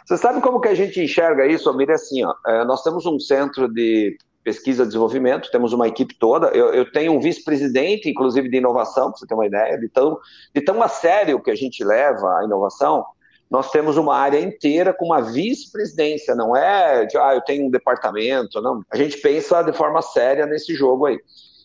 Você 0.04 0.18
sabe 0.18 0.42
como 0.42 0.60
que 0.60 0.68
a 0.68 0.74
gente 0.74 1.00
enxerga 1.00 1.46
isso, 1.46 1.70
Amir? 1.70 1.88
É 1.88 1.94
assim, 1.94 2.22
ó, 2.22 2.34
é, 2.46 2.66
nós 2.66 2.82
temos 2.82 3.06
um 3.06 3.18
centro 3.18 3.66
de 3.66 4.18
pesquisa 4.46 4.84
e 4.84 4.86
desenvolvimento, 4.86 5.50
temos 5.50 5.72
uma 5.72 5.88
equipe 5.88 6.14
toda. 6.14 6.46
Eu, 6.50 6.72
eu 6.72 6.88
tenho 6.92 7.12
um 7.12 7.18
vice-presidente, 7.18 8.08
inclusive, 8.08 8.48
de 8.48 8.58
inovação, 8.58 9.10
para 9.10 9.18
você 9.18 9.26
ter 9.26 9.34
uma 9.34 9.44
ideia, 9.44 9.76
de 9.76 9.88
tão, 9.88 10.16
de 10.54 10.60
tão 10.60 10.80
a 10.80 10.86
sério 10.86 11.42
que 11.42 11.50
a 11.50 11.54
gente 11.56 11.82
leva 11.82 12.38
a 12.38 12.44
inovação, 12.44 13.04
nós 13.50 13.72
temos 13.72 13.96
uma 13.96 14.16
área 14.16 14.38
inteira 14.38 14.94
com 14.94 15.06
uma 15.06 15.20
vice-presidência, 15.20 16.32
não 16.36 16.56
é 16.56 17.06
de, 17.06 17.18
ah, 17.18 17.34
eu 17.34 17.40
tenho 17.40 17.66
um 17.66 17.70
departamento, 17.70 18.62
não. 18.62 18.82
A 18.88 18.96
gente 18.96 19.18
pensa 19.18 19.62
de 19.62 19.72
forma 19.72 20.00
séria 20.00 20.46
nesse 20.46 20.76
jogo 20.76 21.06
aí. 21.06 21.18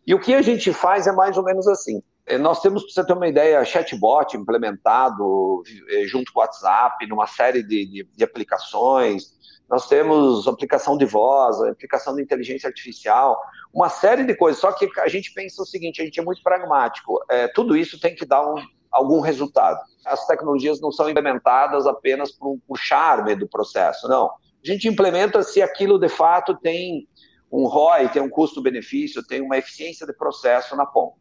E 0.07 0.15
o 0.15 0.19
que 0.19 0.33
a 0.33 0.41
gente 0.41 0.73
faz 0.73 1.05
é 1.05 1.11
mais 1.11 1.37
ou 1.37 1.43
menos 1.43 1.67
assim. 1.67 2.01
É, 2.25 2.35
nós 2.39 2.61
temos, 2.61 2.83
para 2.83 2.93
você 2.93 3.05
ter 3.05 3.13
uma 3.13 3.27
ideia, 3.27 3.63
chatbot 3.63 4.35
implementado 4.35 5.61
é, 5.89 6.05
junto 6.05 6.33
com 6.33 6.39
o 6.39 6.41
WhatsApp, 6.41 7.05
numa 7.05 7.27
série 7.27 7.61
de, 7.61 7.85
de, 7.85 8.07
de 8.15 8.23
aplicações. 8.23 9.39
Nós 9.71 9.87
temos 9.87 10.49
aplicação 10.49 10.97
de 10.97 11.05
voz, 11.05 11.61
aplicação 11.61 12.13
de 12.13 12.21
inteligência 12.21 12.67
artificial, 12.67 13.41
uma 13.73 13.87
série 13.87 14.25
de 14.25 14.35
coisas. 14.35 14.59
Só 14.59 14.73
que 14.73 14.89
a 14.99 15.07
gente 15.07 15.33
pensa 15.33 15.61
o 15.61 15.65
seguinte: 15.65 16.01
a 16.01 16.05
gente 16.05 16.19
é 16.19 16.23
muito 16.23 16.43
pragmático. 16.43 17.23
É, 17.29 17.47
tudo 17.47 17.77
isso 17.77 17.97
tem 17.97 18.13
que 18.13 18.25
dar 18.25 18.45
um, 18.45 18.55
algum 18.91 19.21
resultado. 19.21 19.79
As 20.05 20.27
tecnologias 20.27 20.81
não 20.81 20.91
são 20.91 21.09
implementadas 21.09 21.87
apenas 21.87 22.33
por, 22.33 22.59
por 22.67 22.77
charme 22.77 23.33
do 23.33 23.47
processo, 23.47 24.09
não. 24.09 24.25
A 24.25 24.67
gente 24.67 24.89
implementa 24.89 25.41
se 25.41 25.61
aquilo 25.61 25.97
de 25.97 26.09
fato 26.09 26.53
tem 26.55 27.07
um 27.49 27.65
ROI, 27.65 28.09
tem 28.09 28.21
um 28.21 28.29
custo-benefício, 28.29 29.25
tem 29.25 29.41
uma 29.41 29.57
eficiência 29.57 30.05
de 30.05 30.11
processo 30.11 30.75
na 30.75 30.85
ponta. 30.85 31.15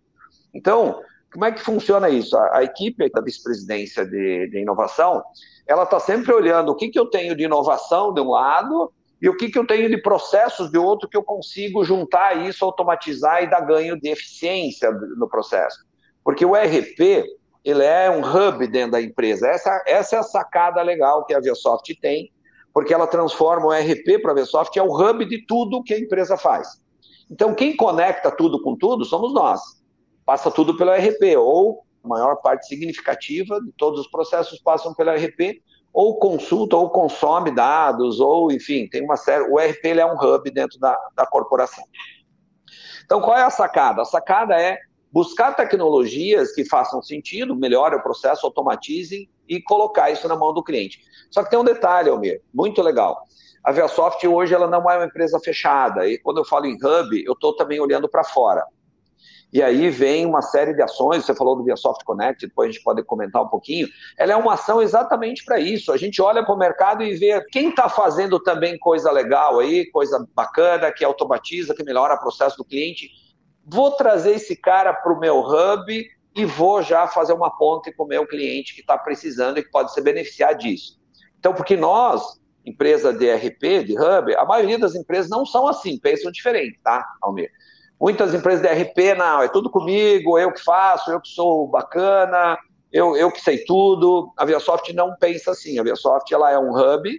Então, 0.53 1.01
como 1.33 1.45
é 1.45 1.53
que 1.53 1.61
funciona 1.61 2.09
isso? 2.09 2.37
A, 2.37 2.59
a 2.59 2.65
equipe 2.65 3.09
da 3.11 3.21
vice-presidência 3.21 4.05
de, 4.05 4.49
de, 4.49 4.59
inovação, 4.59 5.23
ela 5.67 5.85
está 5.85 6.01
sempre 6.01 6.33
olhando 6.33 6.71
o 6.71 6.75
que, 6.75 6.89
que 6.89 6.99
eu 6.99 7.07
tenho 7.07 7.37
de 7.37 7.45
inovação 7.45 8.13
de 8.13 8.21
um 8.21 8.31
lado 8.31 8.93
e 9.23 9.29
o 9.29 9.37
que, 9.37 9.51
que 9.51 9.59
eu 9.59 9.67
tenho 9.67 9.89
de 9.89 9.99
processos 9.99 10.71
de 10.71 10.79
outro 10.79 11.09
que 11.09 11.17
eu 11.17 11.23
consigo 11.23 11.85
juntar 11.85 12.47
isso, 12.47 12.65
automatizar 12.65 13.43
e 13.43 13.51
dar 13.51 13.61
ganho 13.61 13.99
de 14.01 14.09
eficiência 14.09 14.91
no 14.91 15.29
processo. 15.29 15.85
Porque 16.25 16.45
o 16.45 16.55
RP, 16.55 17.25
ele 17.65 17.85
é 17.85 18.11
um 18.11 18.21
hub 18.21 18.67
dentro 18.67 18.93
da 18.93 19.03
empresa. 19.03 19.47
Essa, 19.47 19.83
essa 19.87 20.17
é 20.17 20.19
a 20.19 20.25
sacada 20.25 20.83
legal 20.83 21.25
que 21.25 21.35
a 21.35 21.41
ViaSoft 21.41 21.95
tem, 22.01 22.33
porque 22.73 22.95
ela 22.95 23.07
transforma 23.07 23.67
o 23.67 23.73
RP 23.73 24.21
para 24.23 24.33
a 24.33 24.35
ViaSoft, 24.35 24.77
é 24.79 24.83
o 24.83 24.93
hub 24.93 25.25
de 25.27 25.45
tudo 25.47 25.83
que 25.83 25.95
a 25.95 25.99
empresa 25.99 26.37
faz. 26.37 26.81
Então, 27.31 27.55
quem 27.55 27.77
conecta 27.77 28.31
tudo 28.31 28.61
com 28.61 28.75
tudo 28.75 29.05
somos 29.05 29.33
nós. 29.33 29.80
Passa 30.25 30.51
tudo 30.51 30.77
pelo 30.77 30.93
RP, 30.93 31.37
ou 31.39 31.85
a 32.05 32.09
maior 32.09 32.37
parte 32.37 32.67
significativa 32.67 33.61
de 33.61 33.73
todos 33.73 34.01
os 34.01 34.11
processos 34.11 34.59
passam 34.61 34.95
pelo 34.95 35.11
RP, 35.11 35.63
ou 35.93 36.19
consulta, 36.19 36.77
ou 36.77 36.89
consome 36.89 37.51
dados, 37.51 38.21
ou, 38.21 38.53
enfim, 38.53 38.89
tem 38.89 39.03
uma 39.03 39.17
série. 39.17 39.45
O 39.45 39.59
RP 39.59 39.85
ele 39.85 40.01
é 40.01 40.07
um 40.07 40.17
hub 40.17 40.51
dentro 40.51 40.79
da, 40.79 40.97
da 41.17 41.27
corporação. 41.27 41.85
Então, 43.05 43.21
qual 43.21 43.37
é 43.37 43.43
a 43.43 43.51
sacada? 43.51 44.03
A 44.03 44.05
sacada 44.05 44.55
é 44.55 44.79
buscar 45.13 45.57
tecnologias 45.57 46.53
que 46.53 46.65
façam 46.65 47.03
sentido, 47.03 47.57
melhorem 47.57 47.99
o 47.99 48.03
processo, 48.03 48.47
automatizem 48.47 49.29
e 49.49 49.61
colocar 49.61 50.11
isso 50.11 50.29
na 50.29 50.37
mão 50.37 50.55
do 50.55 50.63
cliente. 50.63 51.01
Só 51.31 51.43
que 51.43 51.51
tem 51.51 51.59
um 51.59 51.65
detalhe, 51.65 52.09
Almir, 52.09 52.41
muito 52.55 52.81
legal. 52.81 53.25
A 53.65 53.73
Viasoft 53.73 54.25
hoje 54.27 54.55
ela 54.55 54.69
não 54.69 54.89
é 54.89 54.97
uma 54.97 55.07
empresa 55.07 55.39
fechada, 55.41 56.07
e 56.07 56.19
quando 56.19 56.39
eu 56.39 56.45
falo 56.45 56.67
em 56.67 56.75
hub, 56.75 57.25
eu 57.25 57.33
estou 57.33 57.55
também 57.57 57.81
olhando 57.81 58.09
para 58.09 58.23
fora. 58.25 58.65
E 59.53 59.63
aí 59.63 59.91
vem 59.91 60.27
uma 60.27 60.43
série 60.43 60.75
de 60.75 60.83
ações, 60.83 61.25
você 61.25 61.35
falou 61.35 61.57
do 61.57 61.65
ViaSoft 61.65 62.05
Connect, 62.05 62.47
depois 62.47 62.69
a 62.69 62.73
gente 62.73 62.85
pode 62.85 63.03
comentar 63.03 63.43
um 63.43 63.49
pouquinho. 63.49 63.89
Ela 64.17 64.33
é 64.33 64.37
uma 64.37 64.55
ação 64.55 64.81
exatamente 64.81 65.45
para 65.45 65.59
isso. 65.59 65.93
A 65.93 65.97
gente 65.97 66.23
olha 66.23 66.45
para 66.45 66.55
o 66.55 66.59
mercado 66.59 67.03
e 67.03 67.17
vê 67.17 67.45
quem 67.51 67.71
está 67.71 67.89
fazendo 67.89 68.39
também 68.39 68.79
coisa 68.79 69.11
legal 69.11 69.59
aí, 69.59 69.91
coisa 69.91 70.25
bacana, 70.35 70.93
que 70.93 71.05
automatiza, 71.05 71.75
que 71.75 71.83
melhora 71.83 72.15
o 72.15 72.21
processo 72.21 72.57
do 72.57 72.65
cliente 72.65 73.11
vou 73.65 73.93
trazer 73.93 74.33
esse 74.33 74.57
cara 74.57 74.93
para 74.93 75.13
o 75.13 75.19
meu 75.19 75.41
hub 75.41 76.11
e 76.35 76.45
vou 76.45 76.83
já 76.83 77.07
fazer 77.07 77.33
uma 77.33 77.57
ponte 77.57 77.93
com 77.93 78.05
o 78.05 78.09
meu 78.09 78.27
cliente 78.27 78.75
que 78.75 78.81
está 78.81 78.97
precisando 78.99 79.59
e 79.59 79.63
que 79.63 79.71
pode 79.71 79.93
se 79.93 80.01
beneficiar 80.01 80.55
disso. 80.55 81.01
Então, 81.39 81.55
porque 81.55 81.77
nós, 81.77 82.41
empresa 82.65 83.13
de 83.13 83.31
RP, 83.31 83.85
de 83.85 83.95
hub, 83.99 84.35
a 84.35 84.45
maioria 84.45 84.79
das 84.79 84.95
empresas 84.95 85.31
não 85.31 85.47
são 85.47 85.67
assim, 85.67 85.99
pensam 85.99 86.31
diferente, 86.31 86.79
tá, 86.83 87.07
Almir? 87.23 87.51
Muitas 88.01 88.33
empresas 88.33 88.63
de 88.63 88.69
RP, 88.69 89.15
não, 89.19 89.43
é 89.43 89.49
tudo 89.49 89.69
comigo, 89.69 90.39
eu 90.39 90.51
que 90.53 90.65
faço, 90.65 91.11
eu 91.11 91.21
que 91.21 91.29
sou 91.29 91.69
bacana, 91.69 92.59
eu, 92.91 93.15
eu 93.15 93.31
que 93.31 93.41
sei 93.43 93.63
tudo. 93.65 94.33
A 94.39 94.45
ViaSoft 94.47 94.91
não 94.95 95.15
pensa 95.17 95.51
assim. 95.51 95.79
A 95.79 95.83
ViaSoft 95.83 96.33
ela 96.33 96.51
é 96.51 96.59
um 96.59 96.71
hub, 96.71 97.11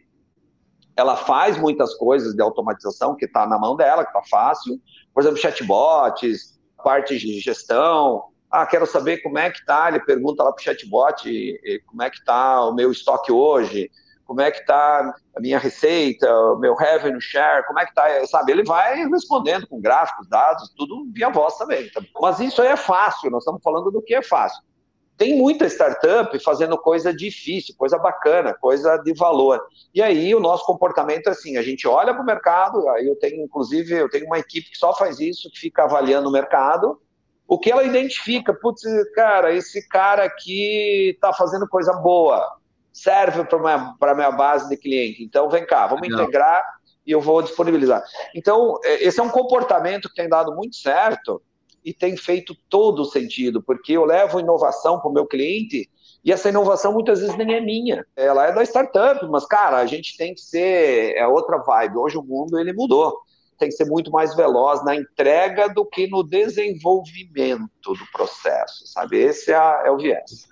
ela 0.95 1.15
faz 1.15 1.55
muitas 1.57 1.93
coisas 1.93 2.33
de 2.33 2.41
automatização 2.41 3.15
que 3.15 3.25
está 3.25 3.45
na 3.45 3.59
mão 3.59 3.75
dela, 3.75 4.03
que 4.03 4.09
está 4.09 4.23
fácil, 4.27 4.81
por 5.13 5.21
exemplo, 5.21 5.37
chatbots, 5.37 6.59
parte 6.83 7.17
de 7.19 7.39
gestão. 7.39 8.23
Ah, 8.49 8.65
quero 8.65 8.87
saber 8.87 9.21
como 9.21 9.37
é 9.37 9.51
que 9.51 9.59
está, 9.59 9.87
ele 9.87 9.99
pergunta 9.99 10.43
lá 10.43 10.51
para 10.51 10.61
o 10.61 10.63
chatbot 10.63 11.23
como 11.85 12.01
é 12.01 12.09
que 12.09 12.17
está 12.17 12.65
o 12.65 12.73
meu 12.73 12.91
estoque 12.91 13.31
hoje, 13.31 13.89
como 14.31 14.39
é 14.39 14.49
que 14.49 14.59
está 14.59 15.13
a 15.35 15.41
minha 15.41 15.59
receita, 15.59 16.33
o 16.33 16.57
meu 16.57 16.73
revenue 16.73 17.19
share, 17.19 17.67
como 17.67 17.81
é 17.81 17.83
que 17.83 17.89
está, 17.89 18.25
sabe? 18.27 18.53
Ele 18.53 18.63
vai 18.63 19.03
respondendo 19.09 19.67
com 19.67 19.81
gráficos, 19.81 20.25
dados, 20.29 20.73
tudo 20.77 21.05
via 21.11 21.29
voz 21.29 21.57
também. 21.57 21.89
Tá? 21.89 21.99
Mas 22.21 22.39
isso 22.39 22.61
aí 22.61 22.69
é 22.69 22.77
fácil, 22.77 23.29
nós 23.29 23.43
estamos 23.43 23.61
falando 23.61 23.91
do 23.91 24.01
que 24.01 24.15
é 24.15 24.23
fácil. 24.23 24.63
Tem 25.17 25.37
muita 25.37 25.65
startup 25.65 26.39
fazendo 26.39 26.77
coisa 26.77 27.13
difícil, 27.13 27.75
coisa 27.77 27.97
bacana, 27.97 28.53
coisa 28.53 28.95
de 28.99 29.13
valor. 29.13 29.61
E 29.93 30.01
aí 30.01 30.33
o 30.33 30.39
nosso 30.39 30.65
comportamento 30.65 31.27
é 31.27 31.31
assim, 31.31 31.57
a 31.57 31.61
gente 31.61 31.85
olha 31.85 32.13
para 32.13 32.23
o 32.23 32.25
mercado, 32.25 32.87
aí 32.87 33.05
eu 33.05 33.17
tenho, 33.17 33.43
inclusive, 33.43 33.93
eu 33.93 34.09
tenho 34.09 34.27
uma 34.27 34.39
equipe 34.39 34.71
que 34.71 34.77
só 34.77 34.95
faz 34.95 35.19
isso, 35.19 35.51
que 35.51 35.59
fica 35.59 35.83
avaliando 35.83 36.29
o 36.29 36.31
mercado, 36.31 37.01
o 37.45 37.59
que 37.59 37.69
ela 37.69 37.83
identifica, 37.83 38.53
putz, 38.53 38.81
cara, 39.13 39.53
esse 39.53 39.85
cara 39.89 40.23
aqui 40.23 41.09
está 41.09 41.33
fazendo 41.33 41.67
coisa 41.67 41.91
boa, 41.91 42.60
serve 42.91 43.43
para 43.45 43.59
minha, 43.59 43.95
a 43.99 44.15
minha 44.15 44.31
base 44.31 44.69
de 44.69 44.77
cliente. 44.77 45.23
Então, 45.23 45.49
vem 45.49 45.65
cá, 45.65 45.87
vamos 45.87 46.07
Legal. 46.07 46.23
integrar 46.23 46.63
e 47.05 47.11
eu 47.11 47.21
vou 47.21 47.41
disponibilizar. 47.41 48.03
Então, 48.35 48.79
é, 48.83 49.03
esse 49.03 49.19
é 49.19 49.23
um 49.23 49.29
comportamento 49.29 50.09
que 50.09 50.15
tem 50.15 50.29
dado 50.29 50.55
muito 50.55 50.75
certo, 50.75 51.41
e 51.83 51.93
tem 51.93 52.15
feito 52.15 52.55
todo 52.69 53.01
o 53.01 53.05
sentido, 53.05 53.61
porque 53.61 53.93
eu 53.93 54.05
levo 54.05 54.39
inovação 54.39 54.99
para 54.99 55.09
o 55.09 55.13
meu 55.13 55.25
cliente 55.25 55.89
e 56.23 56.31
essa 56.31 56.49
inovação 56.49 56.93
muitas 56.93 57.19
vezes 57.19 57.35
nem 57.35 57.55
é 57.55 57.59
minha, 57.59 58.05
ela 58.15 58.47
é 58.47 58.51
da 58.51 58.63
startup, 58.63 59.25
mas 59.27 59.45
cara, 59.45 59.77
a 59.77 59.85
gente 59.85 60.15
tem 60.15 60.33
que 60.33 60.41
ser 60.41 61.15
é 61.15 61.27
outra 61.27 61.57
vibe. 61.57 61.97
Hoje 61.97 62.17
o 62.17 62.23
mundo 62.23 62.59
ele 62.59 62.73
mudou, 62.73 63.17
tem 63.57 63.69
que 63.69 63.75
ser 63.75 63.85
muito 63.85 64.11
mais 64.11 64.35
veloz 64.35 64.83
na 64.83 64.95
entrega 64.95 65.67
do 65.69 65.85
que 65.85 66.07
no 66.07 66.23
desenvolvimento 66.23 67.69
do 67.93 68.11
processo, 68.11 68.85
sabe? 68.85 69.17
Esse 69.17 69.51
é, 69.51 69.55
a, 69.55 69.83
é 69.85 69.91
o 69.91 69.97
viés. 69.97 70.47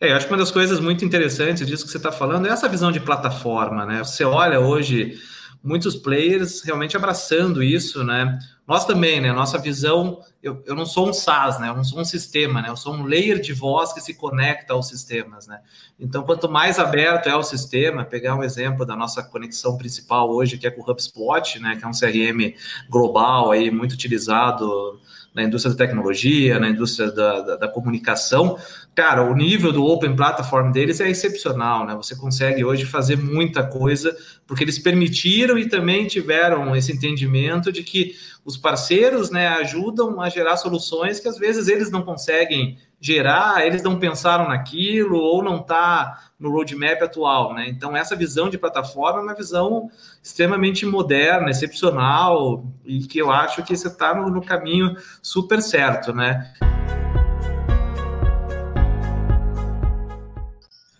É, 0.00 0.12
eu 0.12 0.16
acho 0.16 0.26
que 0.26 0.32
uma 0.32 0.38
das 0.38 0.50
coisas 0.50 0.78
muito 0.78 1.04
interessantes 1.04 1.66
disso 1.66 1.84
que 1.84 1.90
você 1.90 1.96
está 1.96 2.12
falando 2.12 2.46
é 2.46 2.50
essa 2.50 2.68
visão 2.68 2.92
de 2.92 3.00
plataforma, 3.00 3.84
né? 3.84 3.98
Você 3.98 4.24
olha 4.24 4.60
hoje 4.60 5.18
muitos 5.62 5.96
players 5.96 6.62
realmente 6.62 6.96
abraçando 6.96 7.62
isso, 7.62 8.04
né? 8.04 8.38
Nós 8.66 8.84
também, 8.84 9.20
né? 9.20 9.32
Nossa 9.32 9.58
visão, 9.58 10.20
eu, 10.40 10.62
eu 10.66 10.76
não 10.76 10.86
sou 10.86 11.08
um 11.08 11.12
SaaS, 11.12 11.58
né? 11.58 11.68
Eu 11.68 11.74
não 11.74 11.82
sou 11.82 11.98
um 11.98 12.04
sistema, 12.04 12.62
né? 12.62 12.68
Eu 12.68 12.76
sou 12.76 12.94
um 12.94 13.04
layer 13.04 13.40
de 13.40 13.52
voz 13.52 13.92
que 13.92 14.00
se 14.00 14.14
conecta 14.14 14.72
aos 14.72 14.86
sistemas, 14.86 15.48
né? 15.48 15.60
Então, 15.98 16.22
quanto 16.22 16.48
mais 16.48 16.78
aberto 16.78 17.28
é 17.28 17.34
o 17.34 17.42
sistema, 17.42 18.04
pegar 18.04 18.36
um 18.36 18.44
exemplo 18.44 18.86
da 18.86 18.94
nossa 18.94 19.22
conexão 19.22 19.76
principal 19.76 20.30
hoje, 20.30 20.58
que 20.58 20.66
é 20.66 20.70
com 20.70 20.80
o 20.80 20.90
HubSpot, 20.90 21.58
né? 21.58 21.76
Que 21.76 21.84
é 21.84 21.88
um 21.88 21.92
CRM 21.92 22.54
global 22.88 23.50
aí 23.50 23.68
muito 23.70 23.92
utilizado 23.92 25.00
na 25.34 25.44
indústria 25.44 25.72
da 25.72 25.78
tecnologia, 25.78 26.58
na 26.58 26.68
indústria 26.68 27.10
da, 27.12 27.40
da, 27.40 27.56
da, 27.56 27.68
comunicação, 27.68 28.58
cara, 28.98 29.22
o 29.22 29.32
nível 29.32 29.70
do 29.70 29.84
Open 29.84 30.16
Platform 30.16 30.72
deles 30.72 31.00
é 31.00 31.08
excepcional, 31.08 31.86
né? 31.86 31.94
Você 31.94 32.16
consegue 32.16 32.64
hoje 32.64 32.84
fazer 32.84 33.16
muita 33.16 33.64
coisa, 33.64 34.12
porque 34.44 34.64
eles 34.64 34.76
permitiram 34.76 35.56
e 35.56 35.68
também 35.68 36.08
tiveram 36.08 36.74
esse 36.74 36.90
entendimento 36.90 37.70
de 37.70 37.84
que 37.84 38.16
os 38.44 38.56
parceiros, 38.56 39.30
né, 39.30 39.46
ajudam 39.46 40.20
a 40.20 40.28
gerar 40.28 40.56
soluções 40.56 41.20
que 41.20 41.28
às 41.28 41.38
vezes 41.38 41.68
eles 41.68 41.92
não 41.92 42.02
conseguem 42.02 42.76
gerar, 43.00 43.64
eles 43.64 43.84
não 43.84 44.00
pensaram 44.00 44.48
naquilo 44.48 45.16
ou 45.16 45.44
não 45.44 45.58
está 45.58 46.32
no 46.36 46.50
roadmap 46.50 47.00
atual, 47.00 47.54
né? 47.54 47.68
Então 47.68 47.96
essa 47.96 48.16
visão 48.16 48.50
de 48.50 48.58
plataforma 48.58 49.20
é 49.20 49.22
uma 49.22 49.34
visão 49.34 49.88
extremamente 50.20 50.84
moderna, 50.84 51.50
excepcional 51.50 52.66
e 52.84 52.98
que 53.06 53.20
eu 53.20 53.30
acho 53.30 53.62
que 53.62 53.76
você 53.76 53.86
está 53.86 54.12
no, 54.12 54.28
no 54.28 54.44
caminho 54.44 54.96
super 55.22 55.62
certo, 55.62 56.12
né? 56.12 56.52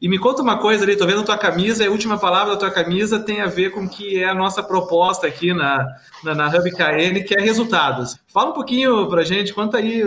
E 0.00 0.08
me 0.08 0.16
conta 0.16 0.42
uma 0.42 0.58
coisa 0.58 0.84
ali, 0.84 0.96
tô 0.96 1.06
vendo 1.06 1.22
a 1.22 1.24
tua 1.24 1.36
camisa, 1.36 1.82
e 1.82 1.86
a 1.88 1.90
última 1.90 2.16
palavra 2.16 2.52
da 2.52 2.58
tua 2.58 2.70
camisa 2.70 3.18
tem 3.18 3.40
a 3.40 3.46
ver 3.46 3.70
com 3.70 3.80
o 3.80 3.88
que 3.88 4.22
é 4.22 4.28
a 4.28 4.34
nossa 4.34 4.62
proposta 4.62 5.26
aqui 5.26 5.52
na, 5.52 5.84
na, 6.22 6.36
na 6.36 6.46
Hub 6.48 6.70
KN, 6.70 7.24
que 7.26 7.34
é 7.36 7.40
resultados. 7.40 8.16
Fala 8.32 8.50
um 8.50 8.54
pouquinho 8.54 9.08
pra 9.08 9.24
gente, 9.24 9.52
conta 9.52 9.78
aí 9.78 10.02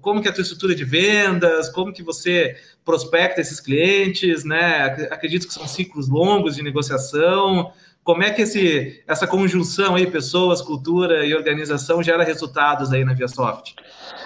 como 0.00 0.22
que 0.22 0.28
é 0.28 0.30
a 0.30 0.34
tua 0.34 0.40
estrutura 0.40 0.74
de 0.74 0.84
vendas, 0.84 1.68
como 1.68 1.92
que 1.92 2.02
você 2.02 2.56
prospecta 2.82 3.42
esses 3.42 3.60
clientes, 3.60 4.44
né? 4.44 5.08
Acredito 5.10 5.46
que 5.46 5.52
são 5.52 5.66
ciclos 5.66 6.08
longos 6.08 6.56
de 6.56 6.62
negociação. 6.62 7.70
Como 8.02 8.22
é 8.22 8.30
que 8.30 8.42
esse, 8.42 9.02
essa 9.06 9.26
conjunção 9.26 9.94
aí, 9.94 10.06
pessoas, 10.06 10.62
cultura 10.62 11.24
e 11.24 11.34
organização 11.34 12.02
gera 12.02 12.24
resultados 12.24 12.92
aí 12.92 13.04
na 13.04 13.14
ViaSoft? 13.14 13.74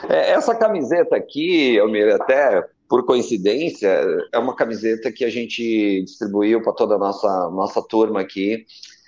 É, 0.08 0.30
essa 0.30 0.54
camiseta 0.54 1.16
aqui, 1.16 1.78
Almir, 1.78 2.14
até 2.14 2.64
por 2.88 3.04
coincidência, 3.04 3.88
é 4.32 4.38
uma 4.38 4.56
camiseta 4.56 5.12
que 5.12 5.24
a 5.24 5.30
gente 5.30 6.02
distribuiu 6.04 6.62
para 6.62 6.72
toda 6.72 6.94
a 6.94 6.98
nossa, 6.98 7.50
nossa 7.50 7.82
turma 7.82 8.20
aqui, 8.20 8.64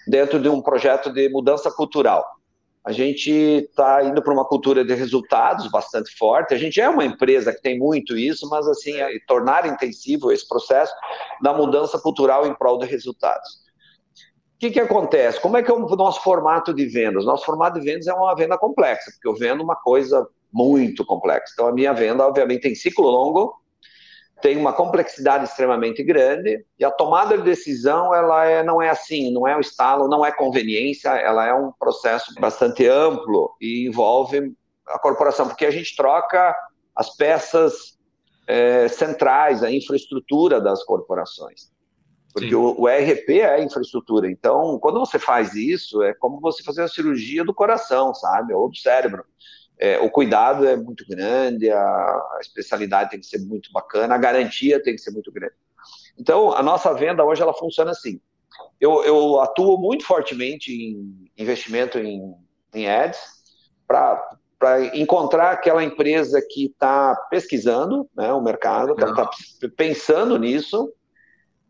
dentro 0.07 0.39
de 0.39 0.49
um 0.49 0.61
projeto 0.61 1.11
de 1.11 1.29
mudança 1.31 1.71
cultural. 1.71 2.25
A 2.85 2.93
gente 2.93 3.31
está 3.31 4.03
indo 4.05 4.23
para 4.23 4.33
uma 4.33 4.45
cultura 4.45 4.85
de 4.85 4.95
resultados 4.95 5.71
bastante 5.71 6.17
forte. 6.17 6.55
A 6.55 6.59
gente 6.59 6.81
é 6.81 6.89
uma 6.89 7.05
empresa 7.05 7.53
que 7.53 7.61
tem 7.61 7.79
muito 7.79 8.17
isso, 8.17 8.49
mas 8.49 8.67
assim, 8.67 8.93
é 8.97 9.19
tornar 9.27 9.67
intensivo 9.67 10.33
esse 10.33 10.49
processo 10.49 10.93
da 11.43 11.53
mudança 11.53 11.99
cultural 11.99 12.47
em 12.47 12.55
prol 12.55 12.79
de 12.79 12.87
resultados. 12.87 13.61
O 14.57 14.61
que, 14.61 14.71
que 14.71 14.81
acontece? 14.81 15.41
Como 15.41 15.57
é 15.57 15.63
que 15.63 15.71
é 15.71 15.75
o 15.75 15.97
nosso 15.97 16.23
formato 16.23 16.73
de 16.73 16.87
vendas? 16.87 17.25
Nosso 17.25 17.45
formato 17.47 17.79
de 17.79 17.85
vendas 17.85 18.07
é 18.07 18.13
uma 18.13 18.35
venda 18.35 18.59
complexa, 18.59 19.11
porque 19.13 19.29
eu 19.29 19.35
vendo 19.35 19.63
uma 19.63 19.77
coisa 19.77 20.27
muito 20.53 21.05
complexa. 21.05 21.53
Então, 21.53 21.67
a 21.67 21.73
minha 21.73 21.93
venda, 21.93 22.27
obviamente, 22.27 22.63
tem 22.63 22.75
ciclo 22.75 23.09
longo, 23.09 23.55
tem 24.41 24.57
uma 24.57 24.73
complexidade 24.73 25.45
extremamente 25.45 26.03
grande 26.03 26.65
e 26.79 26.85
a 26.85 26.91
tomada 26.91 27.37
de 27.37 27.45
decisão 27.45 28.15
ela 28.15 28.45
é, 28.45 28.63
não 28.63 28.81
é 28.81 28.89
assim, 28.89 29.33
não 29.33 29.47
é 29.47 29.57
um 29.57 29.61
estalo, 29.61 30.09
não 30.09 30.25
é 30.25 30.33
conveniência, 30.33 31.11
ela 31.11 31.47
é 31.47 31.55
um 31.55 31.73
processo 31.73 32.35
bastante 32.41 32.87
amplo 32.87 33.55
e 33.61 33.87
envolve 33.87 34.53
a 34.89 34.99
corporação, 34.99 35.47
porque 35.47 35.67
a 35.67 35.71
gente 35.71 35.95
troca 35.95 36.55
as 36.95 37.17
peças 37.17 37.99
é, 38.47 38.89
centrais, 38.89 39.63
a 39.63 39.71
infraestrutura 39.71 40.61
das 40.61 40.83
corporações. 40.85 41.71
Porque 42.33 42.55
o, 42.55 42.81
o, 42.81 42.89
ERP 42.89 43.29
é 43.41 43.55
a 43.55 43.63
infraestrutura. 43.63 44.31
Então, 44.31 44.79
quando 44.79 45.01
você 45.01 45.19
faz 45.19 45.55
isso, 45.55 46.03
é 46.03 46.15
como 46.15 46.41
você 46.41 46.63
fazer 46.63 46.83
a 46.83 46.89
cirurgia 46.89 47.45
do 47.45 47.53
coração, 47.53 48.15
sabe? 48.15 48.55
Ou 48.55 48.69
do 48.69 48.77
cérebro 48.77 49.25
é, 49.81 49.99
o 49.99 50.11
cuidado 50.11 50.67
é 50.67 50.77
muito 50.77 51.07
grande, 51.09 51.71
a, 51.71 52.39
especialidade 52.41 53.11
tem 53.11 53.21
que 53.21 53.27
ser 53.27 53.39
muito 53.39 53.73
bacana, 53.73 54.15
a 54.15 54.19
garantia 54.19 54.81
tem 54.83 54.95
que 54.95 55.01
ser 55.01 55.11
muito 55.11 55.33
grande. 55.33 55.55
Então, 56.19 56.53
a 56.53 56.63
nossa 56.63 56.93
venda 56.93 57.25
hoje 57.25 57.41
ela 57.41 57.55
funciona 57.55 57.91
assim. 57.91 58.21
Eu, 58.79 59.03
eu 59.05 59.41
atuo 59.41 59.79
muito 59.79 60.05
fortemente 60.05 60.71
em 60.71 61.31
investimento 61.37 61.99
em, 61.99 62.35
em 62.75 62.91
ads 62.91 63.19
para 63.89 64.21
encontrar 64.95 65.53
aquela 65.53 65.83
empresa 65.83 66.41
que 66.47 66.67
está 66.67 67.17
pesquisando 67.31 68.07
né, 68.15 68.31
o 68.35 68.43
mercado, 68.43 68.95
que 68.95 69.03
está 69.03 69.31
pensando 69.75 70.39
nisso, 70.39 70.93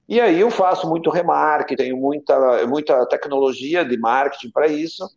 e 0.08 0.20
aí 0.20 0.40
eu 0.40 0.50
faço 0.50 0.88
muito 0.88 1.08
remarketing, 1.08 1.84
tenho 1.84 1.96
muita, 1.96 2.66
muita 2.66 3.06
tecnologia 3.06 3.84
de 3.84 3.96
marketing 3.96 4.50
para 4.50 4.66
isso, 4.66 5.08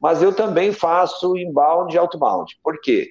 mas 0.00 0.22
eu 0.22 0.34
também 0.34 0.72
faço 0.72 1.36
inbound 1.36 1.94
e 1.94 1.98
outbound. 1.98 2.58
Por 2.62 2.80
quê? 2.80 3.10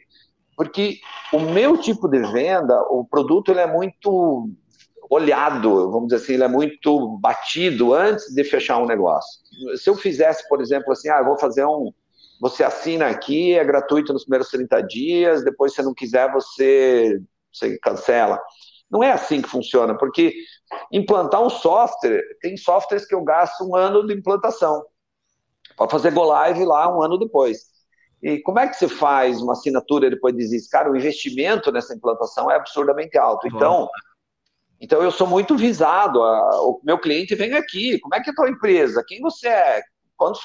Porque 0.56 1.00
o 1.34 1.40
meu 1.40 1.78
tipo 1.78 2.08
de 2.08 2.20
venda, 2.32 2.80
o 2.90 3.06
produto 3.06 3.52
ele 3.52 3.60
é 3.60 3.68
muito 3.68 4.50
olhado, 5.10 5.92
vamos 5.92 6.08
dizer 6.08 6.24
assim, 6.24 6.34
ele 6.34 6.44
é 6.44 6.48
muito 6.48 7.18
batido 7.20 7.94
antes 7.94 8.34
de 8.34 8.44
fechar 8.44 8.78
um 8.78 8.86
negócio. 8.86 9.40
Se 9.78 9.90
eu 9.90 9.96
fizesse, 9.96 10.48
por 10.48 10.62
exemplo, 10.62 10.92
assim, 10.92 11.10
ah, 11.10 11.22
vou 11.22 11.38
fazer 11.38 11.66
um, 11.66 11.92
você 12.40 12.64
assina 12.64 13.08
aqui, 13.08 13.54
é 13.54 13.64
gratuito 13.64 14.14
nos 14.14 14.24
primeiros 14.24 14.50
30 14.50 14.82
dias, 14.82 15.44
depois 15.44 15.74
se 15.74 15.84
não 15.84 15.94
quiser 15.94 16.32
você, 16.32 17.20
você 17.52 17.78
cancela. 17.80 18.40
Não 18.90 19.04
é 19.04 19.12
assim 19.12 19.42
que 19.42 19.50
funciona, 19.50 19.98
porque 19.98 20.34
implantar 20.92 21.42
um 21.44 21.50
software, 21.50 22.24
tem 22.42 22.56
softwares 22.56 23.06
que 23.06 23.14
eu 23.14 23.24
gasto 23.24 23.68
um 23.68 23.76
ano 23.76 24.06
de 24.06 24.14
implantação 24.14 24.84
para 25.76 25.90
fazer 25.90 26.12
go 26.12 26.24
live 26.24 26.66
lá 26.66 26.94
um 26.94 27.02
ano 27.02 27.18
depois. 27.18 27.76
E 28.22 28.40
como 28.40 28.60
é 28.60 28.68
que 28.68 28.76
se 28.76 28.88
faz 28.88 29.42
uma 29.42 29.54
assinatura 29.54 30.10
depois 30.10 30.36
diz 30.36 30.52
isso? 30.52 30.70
Cara, 30.70 30.92
o 30.92 30.96
investimento 30.96 31.72
nessa 31.72 31.94
implantação 31.94 32.50
é 32.50 32.56
absurdamente 32.56 33.18
alto. 33.18 33.48
Então, 33.48 33.88
então 34.80 35.02
eu 35.02 35.12
sou 35.12 35.28
muito 35.28 35.56
visado. 35.56 36.24
A, 36.24 36.62
o 36.64 36.82
meu 36.84 36.98
cliente 36.98 37.36
vem 37.36 37.54
aqui. 37.54 38.00
Como 38.00 38.16
é 38.16 38.22
que 38.22 38.30
é 38.30 38.34
a 38.34 38.36
tua 38.36 38.50
empresa? 38.50 39.04
Quem 39.08 39.22
você 39.22 39.48
é? 39.48 39.82
Quantos 40.18 40.42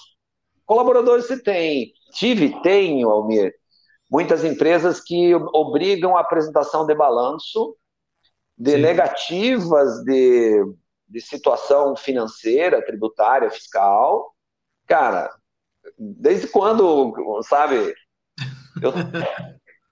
colaboradores 0.66 1.26
você 1.26 1.42
tem? 1.42 1.92
Tive, 2.12 2.60
tenho, 2.62 3.08
Almir, 3.08 3.54
muitas 4.10 4.44
empresas 4.44 5.00
que 5.00 5.34
obrigam 5.34 6.16
a 6.16 6.20
apresentação 6.20 6.84
de 6.84 6.94
balanço 6.94 7.76
de 8.58 8.72
Sim. 8.72 8.82
negativas 8.82 10.04
de, 10.04 10.62
de 11.08 11.20
situação 11.20 11.96
financeira, 11.96 12.84
tributária, 12.84 13.50
fiscal, 13.50 14.29
cara, 14.90 15.32
desde 15.96 16.48
quando, 16.48 17.14
sabe? 17.44 17.94
Eu, 18.82 18.92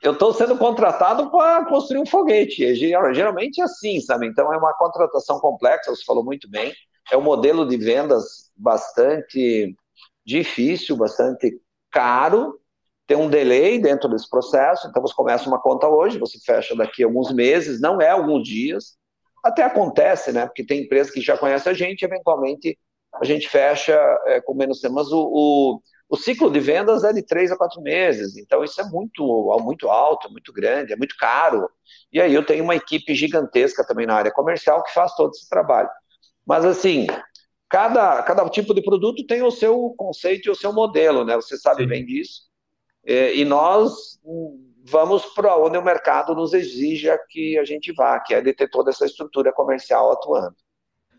eu 0.03 0.13
estou 0.13 0.35
sendo 0.35 0.59
contratado 0.59 1.31
para 1.31 1.67
construir 1.67 2.01
um 2.01 2.07
foguete. 2.07 2.75
Geralmente 2.75 3.61
é 3.61 3.65
assim, 3.65 4.01
sabe? 4.01 4.27
Então 4.27 4.53
é 4.53 4.59
uma 4.59 4.75
contratação 4.75 5.39
complexa, 5.39 5.95
você 5.95 6.05
falou 6.05 6.25
muito 6.25 6.51
bem. 6.51 6.75
É 7.13 7.17
um 7.17 7.23
modelo 7.23 7.65
de 7.65 7.77
vendas 7.77 8.51
bastante 8.57 9.75
difícil, 10.27 10.97
bastante 10.97 11.61
caro. 11.93 12.59
Tem 13.07 13.17
um 13.17 13.31
delay 13.31 13.81
dentro 13.81 14.09
desse 14.09 14.29
processo. 14.29 14.89
Então 14.89 15.01
você 15.01 15.15
começa 15.15 15.49
uma 15.49 15.61
conta 15.61 15.87
hoje, 15.87 16.19
você 16.19 16.41
fecha 16.45 16.75
daqui 16.75 17.05
a 17.05 17.07
alguns 17.07 17.33
meses, 17.33 17.81
não 17.81 18.01
é 18.01 18.11
alguns 18.11 18.43
dias. 18.43 18.99
Até 19.45 19.63
acontece, 19.63 20.33
né? 20.33 20.45
Porque 20.47 20.67
tem 20.67 20.83
empresa 20.83 21.13
que 21.13 21.21
já 21.21 21.39
conhece 21.39 21.69
a 21.69 21.73
gente, 21.73 22.03
eventualmente 22.05 22.77
a 23.21 23.25
gente 23.25 23.49
fecha 23.49 23.95
é, 24.27 24.41
com 24.41 24.55
menos 24.55 24.81
tempo. 24.81 24.95
Mas 24.95 25.11
o, 25.13 25.21
o, 25.21 25.83
o, 26.09 26.17
ciclo 26.17 26.51
de 26.51 26.61
vendas 26.61 27.05
é 27.05 27.13
de 27.13 27.23
três 27.23 27.51
a 27.51 27.57
quatro 27.57 27.81
meses, 27.81 28.37
então 28.37 28.65
isso 28.65 28.81
é 28.81 28.85
muito, 28.85 29.23
muito 29.63 29.89
alto, 29.89 30.31
muito 30.31 30.53
grande, 30.53 30.93
é 30.93 30.97
muito 30.97 31.17
caro. 31.19 31.69
E 32.13 32.21
aí 32.21 32.33
eu 32.33 32.45
tenho 32.45 32.65
uma 32.65 32.77
equipe 32.77 33.15
gigantesca 33.15 33.87
também 33.87 34.07
na 34.07 34.15
área 34.15 34.33
comercial 34.33 34.83
que 34.83 34.93
faz 34.93 35.15
todo 35.15 35.31
esse 35.31 35.49
trabalho. 35.49 35.89
Mas 36.47 36.65
assim, 36.65 37.07
cada, 37.69 38.23
cada 38.23 38.49
tipo 38.49 38.75
de 38.75 38.83
produto 38.83 39.27
tem 39.27 39.43
o 39.43 39.51
seu 39.51 39.95
conceito 39.97 40.49
e 40.49 40.51
o 40.51 40.57
seu 40.57 40.73
modelo, 40.73 41.25
né? 41.25 41.37
Você 41.37 41.57
sabe 41.57 41.83
Sim. 41.83 41.89
bem 41.89 42.05
disso. 42.07 42.43
é, 43.07 43.35
e 43.35 43.45
nós 43.45 44.19
vamos 44.85 45.25
para 45.35 45.57
onde 45.57 45.77
o 45.77 45.83
mercado 45.83 46.35
nos 46.35 46.55
exija 46.55 47.19
que 47.29 47.59
a 47.59 47.65
gente 47.65 47.93
vá, 47.93 48.19
que 48.21 48.35
é 48.35 48.41
de 48.41 48.53
ter 48.55 48.69
toda 48.69 48.91
essa 48.91 49.05
estrutura 49.05 49.53
comercial 49.53 50.11
atuando. 50.13 50.57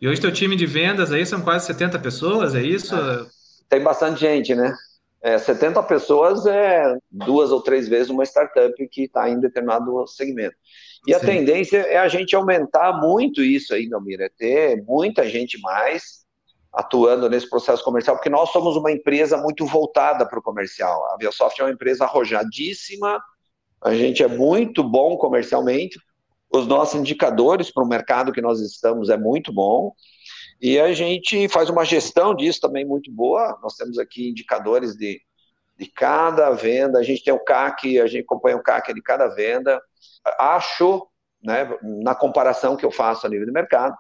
E 0.01 0.07
hoje 0.07 0.21
teu 0.21 0.31
time 0.31 0.55
de 0.55 0.65
vendas 0.65 1.11
aí 1.11 1.25
são 1.25 1.41
quase 1.41 1.65
70 1.65 1.99
pessoas, 1.99 2.55
é 2.55 2.61
isso? 2.61 2.95
É. 2.95 3.25
Tem 3.67 3.83
bastante 3.83 4.21
gente, 4.21 4.55
né? 4.55 4.73
É, 5.21 5.37
70 5.37 5.83
pessoas 5.83 6.45
é 6.45 6.95
duas 7.11 7.51
ou 7.51 7.61
três 7.61 7.89
vezes 7.89 8.09
uma 8.09 8.23
startup 8.23 8.73
que 8.87 9.03
está 9.03 9.29
em 9.29 9.39
determinado 9.39 10.07
segmento. 10.07 10.55
E 11.05 11.13
a 11.13 11.19
tendência 11.19 11.79
é 11.79 11.97
a 11.97 12.07
gente 12.07 12.35
aumentar 12.35 12.93
muito 12.93 13.41
isso 13.41 13.73
aí, 13.73 13.89
Mira, 14.01 14.25
é 14.25 14.29
ter 14.29 14.83
muita 14.83 15.27
gente 15.27 15.59
mais 15.59 16.25
atuando 16.71 17.29
nesse 17.29 17.49
processo 17.49 17.83
comercial, 17.83 18.15
porque 18.15 18.29
nós 18.29 18.51
somos 18.51 18.77
uma 18.77 18.91
empresa 18.91 19.37
muito 19.37 19.65
voltada 19.65 20.25
para 20.25 20.39
o 20.39 20.41
comercial. 20.41 21.05
A 21.11 21.17
Biosoft 21.17 21.59
é 21.59 21.63
uma 21.63 21.73
empresa 21.73 22.05
arrojadíssima, 22.05 23.21
a 23.81 23.93
gente 23.93 24.21
é 24.23 24.27
muito 24.27 24.83
bom 24.83 25.17
comercialmente, 25.17 25.99
os 26.51 26.67
nossos 26.67 26.99
indicadores 26.99 27.71
para 27.71 27.83
o 27.83 27.87
mercado 27.87 28.31
que 28.31 28.41
nós 28.41 28.59
estamos 28.59 29.09
é 29.09 29.17
muito 29.17 29.53
bom, 29.53 29.93
e 30.61 30.77
a 30.77 30.91
gente 30.93 31.47
faz 31.47 31.69
uma 31.69 31.85
gestão 31.85 32.35
disso 32.35 32.59
também 32.59 32.85
muito 32.85 33.09
boa. 33.11 33.57
Nós 33.63 33.75
temos 33.75 33.97
aqui 33.97 34.29
indicadores 34.29 34.95
de, 34.95 35.21
de 35.77 35.85
cada 35.89 36.49
venda, 36.51 36.99
a 36.99 37.03
gente 37.03 37.23
tem 37.23 37.33
o 37.33 37.39
CAC, 37.39 37.99
a 37.99 38.07
gente 38.07 38.23
acompanha 38.23 38.57
o 38.57 38.63
CAC 38.63 38.93
de 38.93 39.01
cada 39.01 39.27
venda. 39.27 39.81
Acho, 40.37 41.07
né, 41.41 41.69
na 42.03 42.13
comparação 42.13 42.75
que 42.75 42.85
eu 42.85 42.91
faço 42.91 43.25
a 43.25 43.29
nível 43.29 43.45
de 43.45 43.53
mercado, 43.53 43.95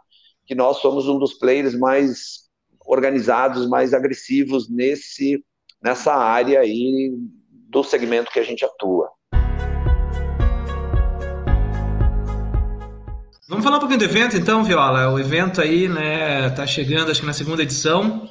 que 0.45 0.53
nós 0.53 0.77
somos 0.77 1.07
um 1.07 1.17
dos 1.17 1.35
players 1.35 1.75
mais 1.75 2.49
organizados, 2.85 3.69
mais 3.69 3.93
agressivos 3.93 4.69
nesse, 4.69 5.41
nessa 5.81 6.13
área 6.13 6.59
aí 6.59 7.13
do 7.69 7.83
segmento 7.83 8.31
que 8.31 8.39
a 8.39 8.43
gente 8.43 8.65
atua. 8.65 9.09
Vamos 13.49 13.63
falar 13.63 13.77
um 13.77 13.79
pouquinho 13.79 13.97
do 13.97 14.05
evento, 14.05 14.37
então, 14.37 14.63
Viola. 14.63 15.09
O 15.09 15.19
evento 15.19 15.59
aí, 15.59 15.87
né, 15.87 16.51
tá 16.51 16.67
chegando, 16.67 17.09
acho 17.09 17.21
que 17.21 17.25
na 17.25 17.33
segunda 17.33 17.63
edição. 17.63 18.29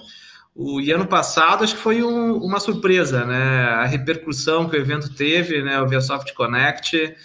O, 0.55 0.81
e 0.81 0.93
ano 0.93 1.09
passado, 1.09 1.65
acho 1.65 1.75
que 1.75 1.81
foi 1.81 2.05
um, 2.05 2.37
uma 2.37 2.61
surpresa, 2.61 3.25
né? 3.25 3.65
A 3.65 3.85
repercussão 3.85 4.69
que 4.69 4.77
o 4.77 4.81
evento 4.81 5.13
teve, 5.13 5.61
né? 5.61 5.83
O 5.83 5.89
ViaSoft 5.89 6.33
Connect. 6.35 7.17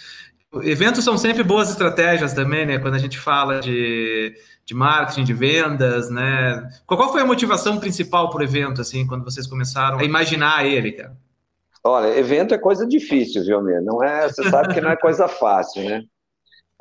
Eventos 0.64 1.04
são 1.04 1.16
sempre 1.16 1.44
boas 1.44 1.70
estratégias 1.70 2.32
também, 2.32 2.66
né? 2.66 2.80
Quando 2.80 2.94
a 2.94 2.98
gente 2.98 3.16
fala 3.16 3.60
de, 3.60 4.34
de 4.66 4.74
marketing, 4.74 5.22
de 5.22 5.32
vendas, 5.32 6.10
né? 6.10 6.68
Qual 6.88 7.12
foi 7.12 7.22
a 7.22 7.26
motivação 7.26 7.78
principal 7.78 8.28
para 8.28 8.40
o 8.40 8.44
evento, 8.44 8.80
assim, 8.80 9.06
quando 9.06 9.22
vocês 9.22 9.46
começaram 9.46 10.00
a 10.00 10.04
imaginar 10.04 10.66
ele, 10.66 10.90
cara? 10.90 11.16
Olha, 11.84 12.18
evento 12.18 12.54
é 12.54 12.58
coisa 12.58 12.84
difícil, 12.84 13.44
viu, 13.44 13.62
Mir? 13.62 13.80
Não 13.80 14.02
é, 14.02 14.28
você 14.28 14.50
sabe 14.50 14.74
que 14.74 14.80
não 14.80 14.90
é 14.90 14.96
coisa 14.96 15.28
fácil, 15.28 15.84
né? 15.84 16.02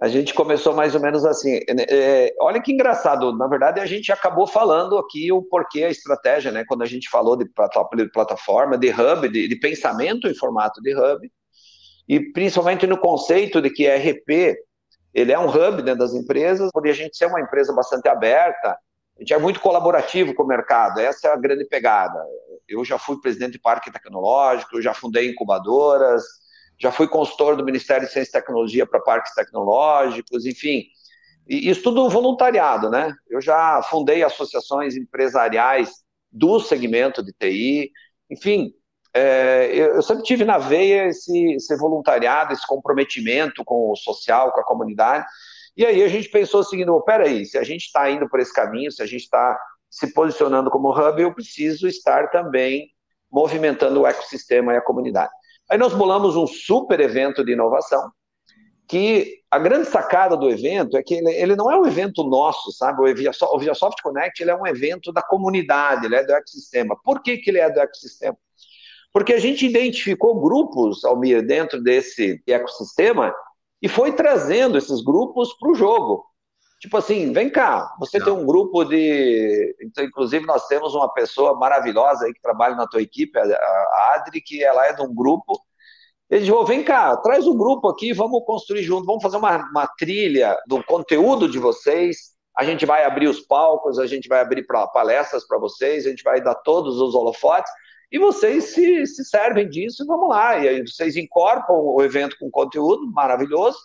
A 0.04 0.10
gente 0.10 0.34
começou 0.34 0.76
mais 0.76 0.94
ou 0.94 1.00
menos 1.00 1.24
assim. 1.24 1.62
É, 1.88 2.36
olha 2.42 2.62
que 2.62 2.74
engraçado, 2.74 3.32
na 3.38 3.48
verdade 3.48 3.80
a 3.80 3.86
gente 3.86 4.12
acabou 4.12 4.46
falando 4.46 4.98
aqui 4.98 5.32
o 5.32 5.42
porquê 5.42 5.86
a 5.86 5.90
estratégia, 5.90 6.52
né? 6.52 6.66
Quando 6.68 6.82
a 6.82 6.86
gente 6.86 7.10
falou 7.10 7.38
de 7.38 7.46
plataforma, 8.12 8.78
de 8.78 8.90
hub, 8.90 9.30
de, 9.30 9.48
de 9.48 9.56
pensamento 9.56 10.28
em 10.28 10.36
formato 10.36 10.82
de 10.82 10.94
hub, 10.94 11.32
e 12.06 12.20
principalmente 12.34 12.86
no 12.86 12.98
conceito 12.98 13.62
de 13.62 13.70
que 13.70 13.88
RP 13.88 14.58
ele 15.14 15.32
é 15.32 15.40
um 15.40 15.48
hub 15.48 15.82
dentro 15.82 16.00
das 16.00 16.14
empresas, 16.14 16.70
poderia 16.74 16.92
a 16.92 17.06
gente 17.06 17.16
ser 17.16 17.28
uma 17.28 17.40
empresa 17.40 17.72
bastante 17.72 18.10
aberta, 18.10 18.72
a 18.72 19.20
gente 19.22 19.34
é 19.34 19.38
muito 19.38 19.62
colaborativo 19.62 20.36
com 20.36 20.44
o 20.44 20.48
mercado, 20.48 21.00
essa 21.00 21.30
é 21.30 21.32
a 21.32 21.38
grande 21.38 21.64
pegada. 21.64 22.20
Eu 22.68 22.84
já 22.84 22.98
fui 22.98 23.22
presidente 23.22 23.54
de 23.54 23.60
parque 23.60 23.90
tecnológico, 23.90 24.76
eu 24.76 24.82
já 24.82 24.94
fundei 24.94 25.30
incubadoras, 25.30 26.26
já 26.80 26.92
fui 26.92 27.08
consultor 27.08 27.56
do 27.56 27.64
Ministério 27.66 28.06
de 28.06 28.12
Ciência 28.12 28.30
e 28.30 28.42
Tecnologia 28.42 28.86
para 28.86 29.00
parques 29.00 29.34
tecnológicos, 29.34 30.46
enfim. 30.46 30.84
E 31.48 31.70
isso 31.70 31.84
tudo 31.84 32.10
voluntariado, 32.10 32.90
né? 32.90 33.14
Eu 33.30 33.42
já 33.42 33.82
fundei 33.84 34.24
associações 34.24 34.96
empresariais 34.96 35.92
do 36.32 36.60
segmento 36.60 37.24
de 37.24 37.32
TI, 37.34 37.92
enfim, 38.30 38.74
é, 39.14 39.70
eu 39.76 40.02
sempre 40.02 40.24
tive 40.24 40.44
na 40.44 40.58
veia 40.58 41.06
esse, 41.06 41.54
esse 41.54 41.78
voluntariado, 41.78 42.52
esse 42.52 42.66
comprometimento 42.66 43.64
com 43.64 43.92
o 43.92 43.96
social, 43.96 44.52
com 44.52 44.60
a 44.60 44.66
comunidade. 44.66 45.26
E 45.78 45.86
aí 45.86 46.02
a 46.02 46.08
gente 46.08 46.30
pensou 46.30 46.62
o 46.62 46.64
seguinte: 46.64 46.90
peraí, 47.06 47.46
se 47.46 47.58
a 47.58 47.64
gente 47.64 47.86
está 47.86 48.10
indo 48.10 48.28
por 48.28 48.40
esse 48.40 48.54
caminho, 48.54 48.92
se 48.92 49.04
a 49.04 49.06
gente 49.06 49.22
está 49.22 49.60
se 49.90 50.12
posicionando 50.14 50.72
como 50.72 50.90
hub, 50.90 51.22
eu 51.22 51.34
preciso 51.34 51.88
estar 51.88 52.32
também 52.32 52.90
movimentando 53.32 54.02
o 54.02 54.08
ecossistema 54.08 54.74
e 54.74 54.78
a 54.78 54.82
comunidade. 54.82 55.32
Aí 55.70 55.78
nós 55.78 55.94
bolamos 55.94 56.36
um 56.36 56.46
super 56.46 57.00
evento 57.00 57.44
de 57.44 57.54
inovação, 57.54 58.12
que 58.88 59.40
a 59.50 59.58
grande 59.58 59.88
sacada 59.88 60.36
do 60.36 60.50
evento 60.50 60.98
é 60.98 61.04
que 61.04 61.16
ele, 61.16 61.32
ele 61.32 61.56
não 61.56 61.72
é 61.72 61.78
um 61.78 61.86
evento 61.86 62.24
nosso, 62.24 62.72
sabe? 62.72 63.02
O 63.02 63.16
ViaSoft, 63.16 63.60
ViaSoft 63.60 64.02
Connect 64.02 64.42
ele 64.42 64.52
é 64.52 64.56
um 64.56 64.68
evento 64.68 65.12
da 65.12 65.22
comunidade, 65.22 66.06
ele 66.06 66.16
é 66.16 66.24
do 66.24 66.34
ecossistema. 66.34 66.98
Por 67.04 67.22
que, 67.22 67.38
que 67.38 67.50
ele 67.50 67.60
é 67.60 67.70
do 67.70 67.80
ecossistema? 67.80 68.38
Porque 69.12 69.34
a 69.34 69.40
gente 69.40 69.66
identificou 69.66 70.42
grupos, 70.42 71.06
Almir, 71.06 71.46
dentro 71.46 71.82
desse 71.82 72.42
ecossistema 72.48 73.34
e 73.82 73.88
foi 73.88 74.14
trazendo 74.14 74.78
esses 74.78 75.02
grupos 75.04 75.54
para 75.60 75.72
o 75.72 75.76
jogo. 75.76 76.26
Tipo 76.84 76.98
assim, 76.98 77.32
vem 77.32 77.50
cá, 77.50 77.96
você 77.98 78.20
não. 78.20 78.26
tem 78.26 78.34
um 78.34 78.46
grupo 78.46 78.84
de. 78.84 79.74
Então, 79.82 80.04
inclusive, 80.04 80.46
nós 80.46 80.68
temos 80.68 80.94
uma 80.94 81.08
pessoa 81.14 81.58
maravilhosa 81.58 82.26
aí 82.26 82.34
que 82.34 82.42
trabalha 82.42 82.76
na 82.76 82.86
tua 82.86 83.02
equipe, 83.02 83.40
a 83.40 84.16
Adri, 84.16 84.42
que 84.42 84.62
ela 84.62 84.86
é 84.88 84.92
de 84.92 85.02
um 85.02 85.16
grupo. 85.16 85.58
Ele 86.30 86.44
disse: 86.44 86.66
vem 86.66 86.84
cá, 86.84 87.16
traz 87.16 87.48
o 87.48 87.54
um 87.54 87.58
grupo 87.58 87.88
aqui, 87.88 88.12
vamos 88.12 88.44
construir 88.46 88.84
junto, 88.84 89.06
vamos 89.06 89.24
fazer 89.24 89.38
uma, 89.38 89.60
uma 89.70 89.88
trilha 89.98 90.58
do 90.68 90.84
conteúdo 90.84 91.48
de 91.48 91.58
vocês. 91.58 92.34
A 92.54 92.66
gente 92.66 92.86
vai 92.86 93.06
abrir 93.06 93.30
os 93.30 93.40
palcos, 93.40 93.98
a 93.98 94.06
gente 94.06 94.28
vai 94.28 94.42
abrir 94.42 94.68
pra, 94.68 94.86
palestras 94.88 95.48
para 95.48 95.58
vocês, 95.58 96.06
a 96.06 96.10
gente 96.10 96.22
vai 96.22 96.42
dar 96.42 96.56
todos 96.56 97.00
os 97.00 97.16
holofotes 97.16 97.72
e 98.12 98.20
vocês 98.20 98.74
se, 98.74 99.08
se 99.08 99.24
servem 99.24 99.70
disso 99.70 100.04
e 100.04 100.06
vamos 100.06 100.28
lá. 100.28 100.58
E 100.58 100.68
aí 100.68 100.82
vocês 100.86 101.16
incorporam 101.16 101.96
o 101.96 102.04
evento 102.04 102.36
com 102.38 102.52
conteúdo 102.52 103.10
maravilhoso 103.10 103.78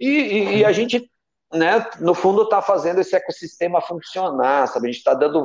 e, 0.00 0.08
e, 0.08 0.56
e 0.60 0.64
a 0.64 0.72
gente 0.72 1.11
né, 1.52 1.86
no 2.00 2.14
fundo, 2.14 2.42
está 2.42 2.62
fazendo 2.62 3.00
esse 3.00 3.14
ecossistema 3.14 3.80
funcionar, 3.80 4.66
sabe? 4.68 4.88
A 4.88 4.90
gente 4.90 4.98
está 4.98 5.14
dando 5.14 5.44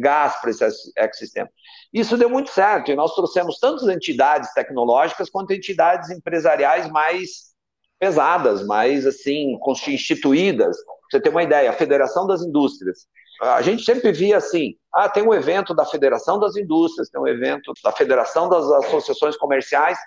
gás 0.00 0.40
para 0.40 0.50
esse 0.50 0.92
ecossistema. 0.96 1.48
Isso 1.92 2.16
deu 2.16 2.30
muito 2.30 2.50
certo, 2.50 2.90
e 2.90 2.96
nós 2.96 3.14
trouxemos 3.14 3.58
tantas 3.58 3.88
entidades 3.88 4.52
tecnológicas 4.54 5.28
quanto 5.28 5.52
entidades 5.52 6.10
empresariais 6.10 6.88
mais 6.90 7.52
pesadas, 7.98 8.66
mais, 8.66 9.06
assim, 9.06 9.56
constituídas. 9.60 10.76
Pra 10.76 10.94
você 11.10 11.20
ter 11.20 11.28
uma 11.28 11.42
ideia, 11.42 11.70
a 11.70 11.74
Federação 11.74 12.26
das 12.26 12.42
Indústrias. 12.42 13.06
A 13.40 13.62
gente 13.62 13.84
sempre 13.84 14.12
via 14.12 14.36
assim, 14.36 14.74
ah, 14.94 15.08
tem 15.08 15.22
um 15.22 15.34
evento 15.34 15.74
da 15.74 15.84
Federação 15.84 16.38
das 16.38 16.56
Indústrias, 16.56 17.08
tem 17.08 17.20
um 17.20 17.26
evento 17.26 17.72
da 17.82 17.92
Federação 17.92 18.48
das 18.48 18.70
Associações 18.70 19.36
Comerciais, 19.36 19.98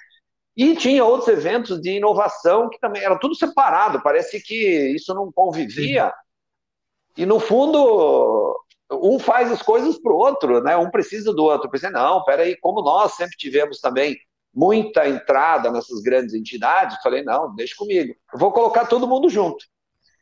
e 0.56 0.76
tinha 0.76 1.04
outros 1.04 1.28
eventos 1.28 1.82
de 1.82 1.98
inovação 1.98 2.70
que 2.70 2.80
também 2.80 3.04
era 3.04 3.20
tudo 3.20 3.36
separado, 3.36 4.02
parece 4.02 4.42
que 4.42 4.94
isso 4.96 5.14
não 5.14 5.32
convivia. 5.32 6.08
Sim. 6.08 7.24
E 7.24 7.26
no 7.26 7.40
fundo, 7.40 8.58
um 8.92 9.20
faz 9.20 9.52
as 9.52 9.62
coisas 9.62 9.98
para 9.98 10.14
o 10.14 10.18
outro, 10.18 10.62
né? 10.62 10.78
Um 10.78 10.90
precisa 10.90 11.34
do 11.34 11.44
outro. 11.44 11.68
Eu 11.68 11.72
pensei, 11.72 11.90
não, 11.90 12.24
peraí, 12.24 12.56
como 12.58 12.82
nós 12.82 13.14
sempre 13.14 13.36
tivemos 13.38 13.80
também 13.80 14.18
muita 14.54 15.08
entrada 15.08 15.70
nessas 15.70 16.02
grandes 16.02 16.34
entidades, 16.34 17.02
falei, 17.04 17.24
não, 17.24 17.54
deixa 17.54 17.76
comigo. 17.76 18.16
Eu 18.32 18.40
vou 18.40 18.52
colocar 18.54 18.86
todo 18.86 19.08
mundo 19.08 19.30
junto. 19.30 19.66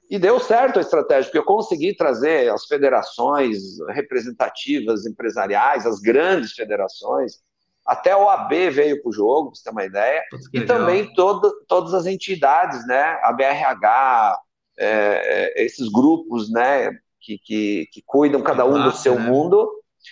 E 0.10 0.18
deu 0.18 0.40
certo 0.40 0.80
a 0.80 0.82
estratégia, 0.82 1.26
porque 1.26 1.38
eu 1.38 1.46
consegui 1.46 1.96
trazer 1.96 2.52
as 2.52 2.66
federações 2.66 3.58
representativas 3.90 5.06
empresariais, 5.06 5.86
as 5.86 6.00
grandes 6.00 6.54
federações, 6.54 7.40
até 7.86 8.16
o 8.16 8.30
AB 8.30 8.70
veio 8.70 9.02
para 9.02 9.10
o 9.10 9.14
jogo, 9.14 9.52
para 9.52 9.56
você 9.56 9.64
ter 9.64 9.72
uma 9.72 9.84
ideia. 9.84 10.24
E 10.54 10.62
também 10.62 11.14
todo, 11.14 11.54
todas 11.68 11.94
as 11.94 12.06
entidades, 12.06 12.86
né? 12.88 13.20
A 13.22 13.32
BRH, 13.34 14.40
é, 14.78 14.88
é, 14.88 15.64
esses 15.64 15.90
grupos, 15.90 16.50
né? 16.52 16.92
Que, 17.20 17.38
que, 17.40 17.88
que 17.92 18.02
cuidam 18.06 18.42
cada 18.42 18.66
um 18.66 18.84
do 18.84 18.92
seu 18.92 19.16
né? 19.16 19.26
mundo. 19.26 19.70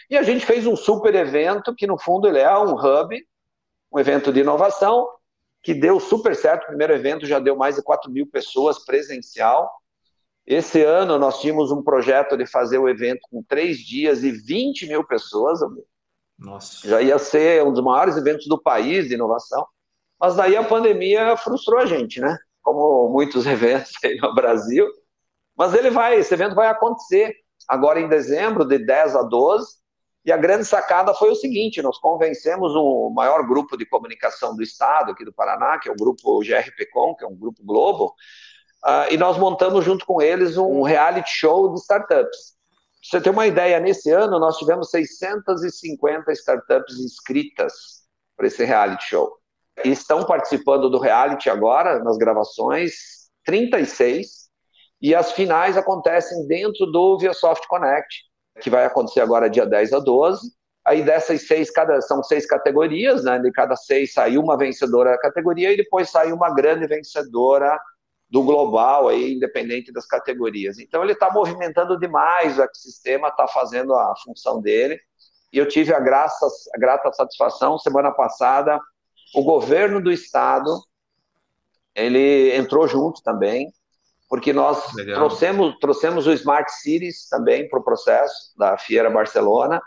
E 0.09 0.17
a 0.17 0.23
gente 0.23 0.45
fez 0.45 0.65
um 0.67 0.75
super 0.75 1.13
evento 1.15 1.75
que, 1.75 1.87
no 1.87 1.97
fundo, 1.97 2.27
ele 2.27 2.39
é 2.39 2.57
um 2.57 2.73
hub, 2.73 3.17
um 3.91 3.99
evento 3.99 4.31
de 4.31 4.41
inovação, 4.41 5.07
que 5.63 5.73
deu 5.73 5.99
super 5.99 6.35
certo. 6.35 6.63
O 6.63 6.67
primeiro 6.67 6.93
evento 6.93 7.25
já 7.25 7.39
deu 7.39 7.55
mais 7.55 7.75
de 7.75 7.83
4 7.83 8.11
mil 8.11 8.27
pessoas 8.27 8.83
presencial. 8.83 9.69
Esse 10.45 10.83
ano 10.83 11.17
nós 11.17 11.39
tínhamos 11.39 11.71
um 11.71 11.83
projeto 11.83 12.35
de 12.35 12.45
fazer 12.45 12.77
o 12.77 12.89
evento 12.89 13.21
com 13.29 13.43
três 13.43 13.77
dias 13.77 14.23
e 14.23 14.31
20 14.31 14.87
mil 14.87 15.05
pessoas. 15.05 15.59
Nossa. 16.41 16.87
Já 16.87 17.01
ia 17.01 17.19
ser 17.19 17.63
um 17.63 17.71
dos 17.71 17.83
maiores 17.83 18.17
eventos 18.17 18.47
do 18.47 18.59
país 18.59 19.07
de 19.07 19.13
inovação, 19.13 19.65
mas 20.19 20.35
daí 20.35 20.57
a 20.57 20.63
pandemia 20.63 21.37
frustrou 21.37 21.79
a 21.79 21.85
gente, 21.85 22.19
né? 22.19 22.35
Como 22.63 23.09
muitos 23.09 23.45
eventos 23.47 23.91
aí 24.03 24.17
no 24.17 24.33
Brasil. 24.33 24.87
Mas 25.55 25.73
ele 25.75 25.91
vai, 25.91 26.15
esse 26.15 26.33
evento 26.33 26.55
vai 26.55 26.67
acontecer 26.67 27.35
agora 27.67 27.99
em 27.99 28.09
dezembro, 28.09 28.65
de 28.65 28.79
10 28.79 29.15
a 29.15 29.23
12. 29.23 29.81
E 30.25 30.31
a 30.31 30.37
grande 30.37 30.65
sacada 30.65 31.13
foi 31.13 31.29
o 31.29 31.35
seguinte: 31.35 31.81
nós 31.81 31.99
convencemos 31.99 32.73
o 32.75 33.11
maior 33.11 33.47
grupo 33.47 33.77
de 33.77 33.85
comunicação 33.85 34.55
do 34.55 34.63
estado, 34.63 35.11
aqui 35.11 35.23
do 35.23 35.33
Paraná, 35.33 35.79
que 35.79 35.89
é 35.89 35.91
o 35.91 35.95
grupo 35.95 36.39
GRPcom, 36.39 37.15
que 37.15 37.23
é 37.23 37.27
um 37.27 37.35
grupo 37.35 37.63
Globo, 37.63 38.15
uh, 38.85 39.11
e 39.11 39.17
nós 39.17 39.37
montamos 39.37 39.85
junto 39.85 40.05
com 40.05 40.21
eles 40.21 40.57
um 40.57 40.81
reality 40.81 41.29
show 41.29 41.71
de 41.73 41.79
startups. 41.79 42.55
Você 43.01 43.19
ter 43.19 43.31
uma 43.31 43.47
ideia, 43.47 43.79
nesse 43.79 44.11
ano 44.11 44.39
nós 44.39 44.57
tivemos 44.57 44.89
650 44.91 46.31
startups 46.33 46.99
inscritas 46.99 47.73
para 48.37 48.47
esse 48.47 48.63
reality 48.63 49.05
show. 49.05 49.37
E 49.83 49.89
estão 49.89 50.23
participando 50.25 50.89
do 50.89 50.99
reality 50.99 51.49
agora, 51.49 51.99
nas 52.03 52.17
gravações, 52.17 52.93
36, 53.45 54.49
e 55.01 55.15
as 55.15 55.31
finais 55.31 55.77
acontecem 55.77 56.45
dentro 56.47 56.85
do 56.85 57.17
ViaSoft 57.17 57.67
Connect, 57.67 58.23
que 58.61 58.69
vai 58.69 58.85
acontecer 58.85 59.21
agora 59.21 59.49
dia 59.49 59.65
10 59.65 59.93
a 59.93 59.99
12. 59.99 60.51
Aí 60.85 61.03
dessas 61.03 61.47
seis, 61.47 61.71
cada, 61.71 62.01
são 62.01 62.23
seis 62.23 62.45
categorias, 62.45 63.23
né? 63.23 63.39
De 63.39 63.51
cada 63.51 63.75
seis 63.75 64.13
saiu 64.13 64.41
uma 64.41 64.57
vencedora 64.57 65.11
da 65.11 65.17
categoria 65.17 65.71
e 65.71 65.77
depois 65.77 66.09
saiu 66.09 66.35
uma 66.35 66.53
grande 66.53 66.87
vencedora 66.87 67.79
do 68.31 68.41
global, 68.41 69.09
aí, 69.09 69.33
independente 69.33 69.91
das 69.91 70.05
categorias. 70.05 70.79
Então 70.79 71.03
ele 71.03 71.11
está 71.11 71.29
movimentando 71.31 71.99
demais 71.99 72.57
o 72.57 72.61
ecossistema, 72.61 73.27
está 73.27 73.45
fazendo 73.45 73.93
a 73.93 74.15
função 74.23 74.61
dele. 74.61 74.97
E 75.51 75.57
eu 75.57 75.67
tive 75.67 75.93
a, 75.93 75.99
graça, 75.99 76.47
a 76.73 76.79
grata 76.79 77.11
satisfação, 77.11 77.77
semana 77.77 78.09
passada, 78.09 78.79
o 79.35 79.43
governo 79.43 80.01
do 80.01 80.09
estado, 80.09 80.81
ele 81.93 82.55
entrou 82.55 82.87
junto 82.87 83.21
também, 83.21 83.69
porque 84.29 84.53
nós 84.53 84.93
trouxemos, 84.93 85.77
trouxemos 85.79 86.25
o 86.25 86.31
Smart 86.31 86.71
Cities 86.71 87.27
também 87.27 87.67
para 87.67 87.79
o 87.79 87.83
processo 87.83 88.57
da 88.57 88.77
Fiera 88.77 89.09
Barcelona, 89.09 89.81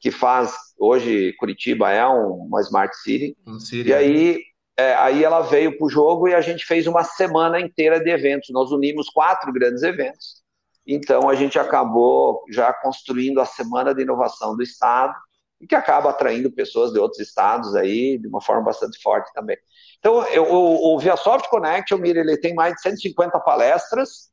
que 0.00 0.10
faz, 0.10 0.56
hoje 0.76 1.32
Curitiba 1.34 1.92
é 1.92 2.04
uma 2.04 2.60
Smart 2.62 2.96
City, 2.96 3.36
um 3.46 3.60
City, 3.60 3.90
e 3.90 3.94
aí, 3.94 4.40
é, 4.78 4.94
aí 4.94 5.24
ela 5.24 5.40
veio 5.40 5.76
para 5.76 5.86
o 5.86 5.90
jogo 5.90 6.28
e 6.28 6.34
a 6.34 6.40
gente 6.40 6.64
fez 6.64 6.86
uma 6.86 7.04
semana 7.04 7.60
inteira 7.60 7.98
de 7.98 8.10
eventos, 8.10 8.50
nós 8.50 8.70
unimos 8.70 9.08
quatro 9.08 9.52
grandes 9.52 9.82
eventos, 9.82 10.42
então 10.86 11.28
a 11.28 11.34
gente 11.34 11.58
acabou 11.58 12.44
já 12.50 12.72
construindo 12.72 13.40
a 13.40 13.44
Semana 13.44 13.94
de 13.94 14.02
Inovação 14.02 14.54
do 14.54 14.62
Estado, 14.62 15.14
e 15.60 15.66
que 15.66 15.74
acaba 15.74 16.10
atraindo 16.10 16.50
pessoas 16.50 16.92
de 16.92 16.98
outros 16.98 17.20
estados 17.20 17.74
aí 17.74 18.18
de 18.18 18.28
uma 18.28 18.40
forma 18.40 18.62
bastante 18.62 19.00
forte 19.00 19.32
também. 19.32 19.56
Então, 19.98 20.22
eu, 20.28 20.44
o, 20.44 20.94
o 20.94 20.98
ViaSoft 20.98 21.48
Connect, 21.48 21.94
o 21.94 21.98
Mira, 21.98 22.20
ele 22.20 22.36
tem 22.36 22.54
mais 22.54 22.74
de 22.74 22.82
150 22.82 23.40
palestras, 23.40 24.30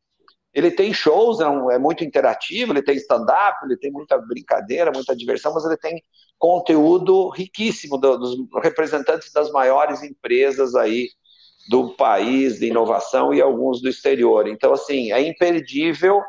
ele 0.54 0.70
tem 0.70 0.94
shows, 0.94 1.40
é, 1.40 1.48
um, 1.48 1.72
é 1.72 1.80
muito 1.80 2.04
interativo, 2.04 2.72
ele 2.72 2.84
tem 2.84 2.96
stand-up, 2.96 3.66
ele 3.66 3.78
tem 3.78 3.92
muita 3.92 4.18
brincadeira, 4.20 4.92
muita 4.92 5.16
diversão, 5.16 5.54
mas 5.54 5.66
ele 5.66 5.78
tem 5.78 6.02
conteúdo 6.38 7.30
riquíssimo 7.30 7.98
do, 7.98 8.18
dos 8.18 8.36
representantes 8.62 9.32
das 9.32 9.52
maiores 9.52 10.04
empresas 10.04 10.76
aí 10.76 11.10
do 11.70 11.96
país 11.96 12.60
de 12.60 12.68
inovação 12.68 13.34
e 13.34 13.42
alguns 13.42 13.82
do 13.82 13.90
exterior. 13.90 14.48
Então, 14.48 14.74
assim, 14.74 15.12
é 15.12 15.22
imperdível. 15.22 16.22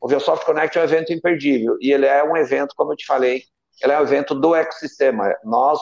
O 0.00 0.08
ViaSoft 0.08 0.44
Connect 0.44 0.76
é 0.76 0.80
um 0.80 0.84
evento 0.84 1.12
imperdível 1.12 1.76
e 1.80 1.92
ele 1.92 2.06
é 2.06 2.22
um 2.24 2.36
evento, 2.36 2.74
como 2.76 2.92
eu 2.92 2.96
te 2.96 3.06
falei, 3.06 3.44
ele 3.80 3.92
é 3.92 3.98
um 3.98 4.02
evento 4.02 4.34
do 4.34 4.54
ecossistema. 4.54 5.32
Nós 5.44 5.80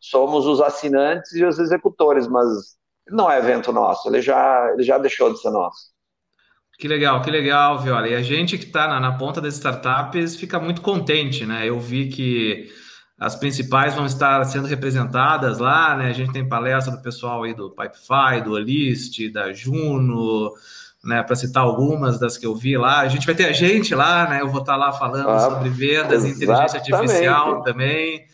somos 0.00 0.46
os 0.46 0.60
assinantes 0.60 1.32
e 1.34 1.44
os 1.44 1.58
executores, 1.58 2.26
mas 2.26 2.48
não 3.10 3.30
é 3.30 3.38
evento 3.38 3.72
nosso, 3.72 4.08
ele 4.08 4.20
já, 4.20 4.70
ele 4.72 4.82
já 4.82 4.98
deixou 4.98 5.32
de 5.32 5.40
ser 5.40 5.50
nosso. 5.50 5.97
Que 6.78 6.86
legal, 6.86 7.20
que 7.22 7.30
legal, 7.30 7.80
Viola. 7.80 8.06
E 8.06 8.14
a 8.14 8.22
gente 8.22 8.56
que 8.56 8.64
está 8.64 8.86
na, 8.86 9.00
na, 9.00 9.12
ponta 9.18 9.40
das 9.40 9.54
startups 9.54 10.36
fica 10.36 10.60
muito 10.60 10.80
contente, 10.80 11.44
né? 11.44 11.68
Eu 11.68 11.80
vi 11.80 12.08
que 12.08 12.70
as 13.18 13.34
principais 13.34 13.96
vão 13.96 14.06
estar 14.06 14.44
sendo 14.44 14.68
representadas 14.68 15.58
lá, 15.58 15.96
né? 15.96 16.08
A 16.08 16.12
gente 16.12 16.32
tem 16.32 16.48
palestra 16.48 16.94
do 16.94 17.02
pessoal 17.02 17.42
aí 17.42 17.52
do 17.52 17.70
Pipefy, 17.70 18.44
do 18.44 18.54
Alist, 18.54 19.28
da 19.32 19.52
Juno, 19.52 20.52
né, 21.02 21.20
para 21.24 21.34
citar 21.34 21.64
algumas 21.64 22.20
das 22.20 22.38
que 22.38 22.46
eu 22.46 22.54
vi 22.54 22.76
lá. 22.76 23.00
A 23.00 23.08
gente 23.08 23.26
vai 23.26 23.34
ter 23.34 23.46
a 23.46 23.52
gente 23.52 23.92
lá, 23.92 24.28
né? 24.28 24.40
Eu 24.40 24.48
vou 24.48 24.60
estar 24.60 24.76
lá 24.76 24.92
falando 24.92 25.30
ah, 25.30 25.40
sobre 25.40 25.70
vendas, 25.70 26.24
exatamente. 26.24 26.36
inteligência 26.36 26.78
artificial 26.78 27.62
também. 27.64 28.24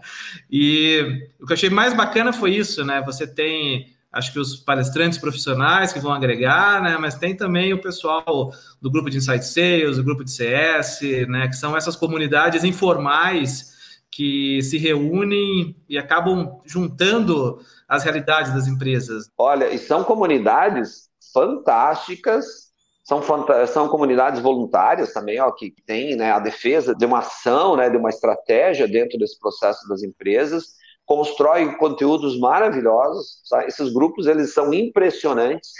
E 0.50 1.30
o 1.40 1.46
que 1.46 1.52
eu 1.52 1.54
achei 1.54 1.70
mais 1.70 1.94
bacana 1.94 2.30
foi 2.30 2.54
isso, 2.54 2.84
né? 2.84 3.02
Você 3.06 3.26
tem 3.26 3.86
acho 4.14 4.32
que 4.32 4.38
os 4.38 4.56
palestrantes 4.56 5.18
profissionais 5.18 5.92
que 5.92 5.98
vão 5.98 6.12
agregar, 6.12 6.82
né? 6.82 6.96
Mas 6.98 7.16
tem 7.16 7.36
também 7.36 7.72
o 7.72 7.80
pessoal 7.80 8.52
do 8.80 8.90
grupo 8.90 9.10
de 9.10 9.18
Insight 9.18 9.44
Sales, 9.44 9.96
do 9.96 10.04
grupo 10.04 10.24
de 10.24 10.30
CS, 10.30 11.00
né? 11.28 11.48
Que 11.48 11.56
são 11.56 11.76
essas 11.76 11.96
comunidades 11.96 12.64
informais 12.64 13.74
que 14.10 14.62
se 14.62 14.78
reúnem 14.78 15.76
e 15.88 15.98
acabam 15.98 16.60
juntando 16.64 17.58
as 17.88 18.04
realidades 18.04 18.54
das 18.54 18.68
empresas. 18.68 19.28
Olha, 19.36 19.68
e 19.74 19.78
são 19.78 20.04
comunidades 20.04 21.08
fantásticas 21.32 22.64
são, 23.04 23.22
são 23.66 23.86
comunidades 23.86 24.40
voluntárias 24.40 25.12
também, 25.12 25.38
ó, 25.38 25.50
que 25.50 25.74
têm 25.86 26.16
né, 26.16 26.32
a 26.32 26.38
defesa 26.38 26.94
de 26.94 27.04
uma 27.04 27.18
ação, 27.18 27.76
né, 27.76 27.90
de 27.90 27.98
uma 27.98 28.08
estratégia 28.08 28.88
dentro 28.88 29.18
desse 29.18 29.38
processo 29.38 29.86
das 29.86 30.02
empresas, 30.02 30.76
constroem 31.06 31.76
conteúdos 31.76 32.38
maravilhosos. 32.38 33.42
Tá? 33.48 33.66
Esses 33.66 33.92
grupos 33.92 34.26
eles 34.26 34.52
são 34.52 34.72
impressionantes. 34.72 35.70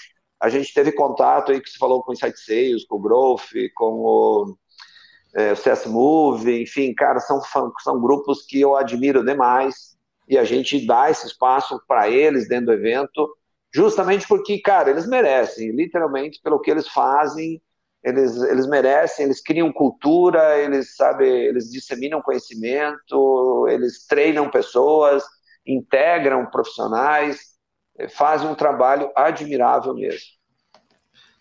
A 0.41 0.49
gente 0.49 0.73
teve 0.75 0.93
contato 0.93 1.53
aí 1.53 1.61
que 1.61 1.71
você 1.71 1.79
falou 1.79 2.03
com 2.03 2.11
o 2.11 2.15
Insight 2.15 2.39
Sales, 2.39 2.87
com 2.87 2.97
o 2.97 3.01
Growth, 3.01 3.51
com 3.75 3.95
o, 4.01 4.57
é, 5.35 5.55
CS 5.55 5.87
Move, 5.87 6.63
enfim, 6.63 6.95
cara, 6.95 7.19
são, 7.21 7.41
são 7.81 8.01
grupos 8.01 8.43
que 8.47 8.61
eu 8.61 8.77
admiro 8.77 9.25
demais 9.25 9.97
e 10.29 10.39
a 10.39 10.45
gente 10.45 10.87
dá 10.87 11.11
esse 11.11 11.27
espaço 11.27 11.81
para 11.87 12.09
eles 12.09 12.49
dentro 12.49 12.67
do 12.67 12.73
evento 12.73 13.29
justamente 13.75 14.27
porque, 14.29 14.61
cara, 14.61 14.91
eles 14.91 15.07
merecem, 15.07 15.73
literalmente, 15.73 16.41
pelo 16.41 16.61
que 16.61 16.71
eles 16.71 16.87
fazem, 16.89 17.61
eles, 18.05 18.37
eles 18.43 18.67
merecem, 18.67 19.25
eles 19.25 19.41
criam 19.41 19.73
cultura, 19.73 20.59
eles, 20.59 20.95
sabe, 20.95 21.27
eles 21.27 21.71
disseminam 21.71 22.21
conhecimento, 22.21 23.67
eles 23.71 24.07
treinam 24.07 24.51
pessoas, 24.51 25.25
integram 25.67 26.45
profissionais, 26.47 27.55
fazem 28.11 28.47
um 28.47 28.55
trabalho 28.55 29.11
admirável 29.17 29.95
mesmo. 29.95 30.35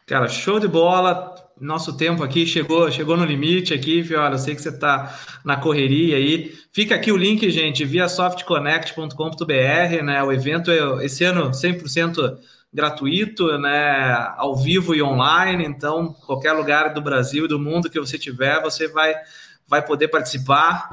Cara, 0.06 0.28
show 0.28 0.60
de 0.60 0.68
bola. 0.68 1.36
Nosso 1.60 1.96
tempo 1.96 2.24
aqui 2.24 2.46
chegou, 2.46 2.92
chegou 2.92 3.16
no 3.16 3.24
limite 3.24 3.74
aqui, 3.74 4.02
Viola. 4.02 4.36
Eu 4.36 4.40
sei 4.40 4.56
que 4.56 4.62
você 4.62 4.70
está 4.70 5.18
na 5.46 5.58
correria 5.58 6.18
aí. 6.18 6.52
Fica 6.74 6.96
aqui 6.96 7.12
o 7.12 7.18
link, 7.18 7.50
gente, 7.50 7.86
via 7.86 8.10
softconnect.com.br, 8.10 10.04
né? 10.04 10.24
O 10.24 10.32
evento 10.32 10.72
é 10.72 11.06
esse 11.06 11.24
ano 11.24 11.52
100% 11.52 12.38
gratuito, 12.74 13.58
né? 13.58 14.34
Ao 14.38 14.56
vivo 14.56 14.96
e 14.96 15.02
online. 15.02 15.64
Então, 15.66 16.14
qualquer 16.26 16.54
lugar 16.54 16.94
do 16.94 17.02
Brasil 17.02 17.46
e 17.46 17.48
do 17.48 17.60
mundo 17.60 17.90
que 17.90 18.00
você 18.00 18.18
tiver, 18.18 18.62
você 18.62 18.88
vai 18.88 19.16
vai 19.68 19.82
poder 19.82 20.10
participar. 20.10 20.90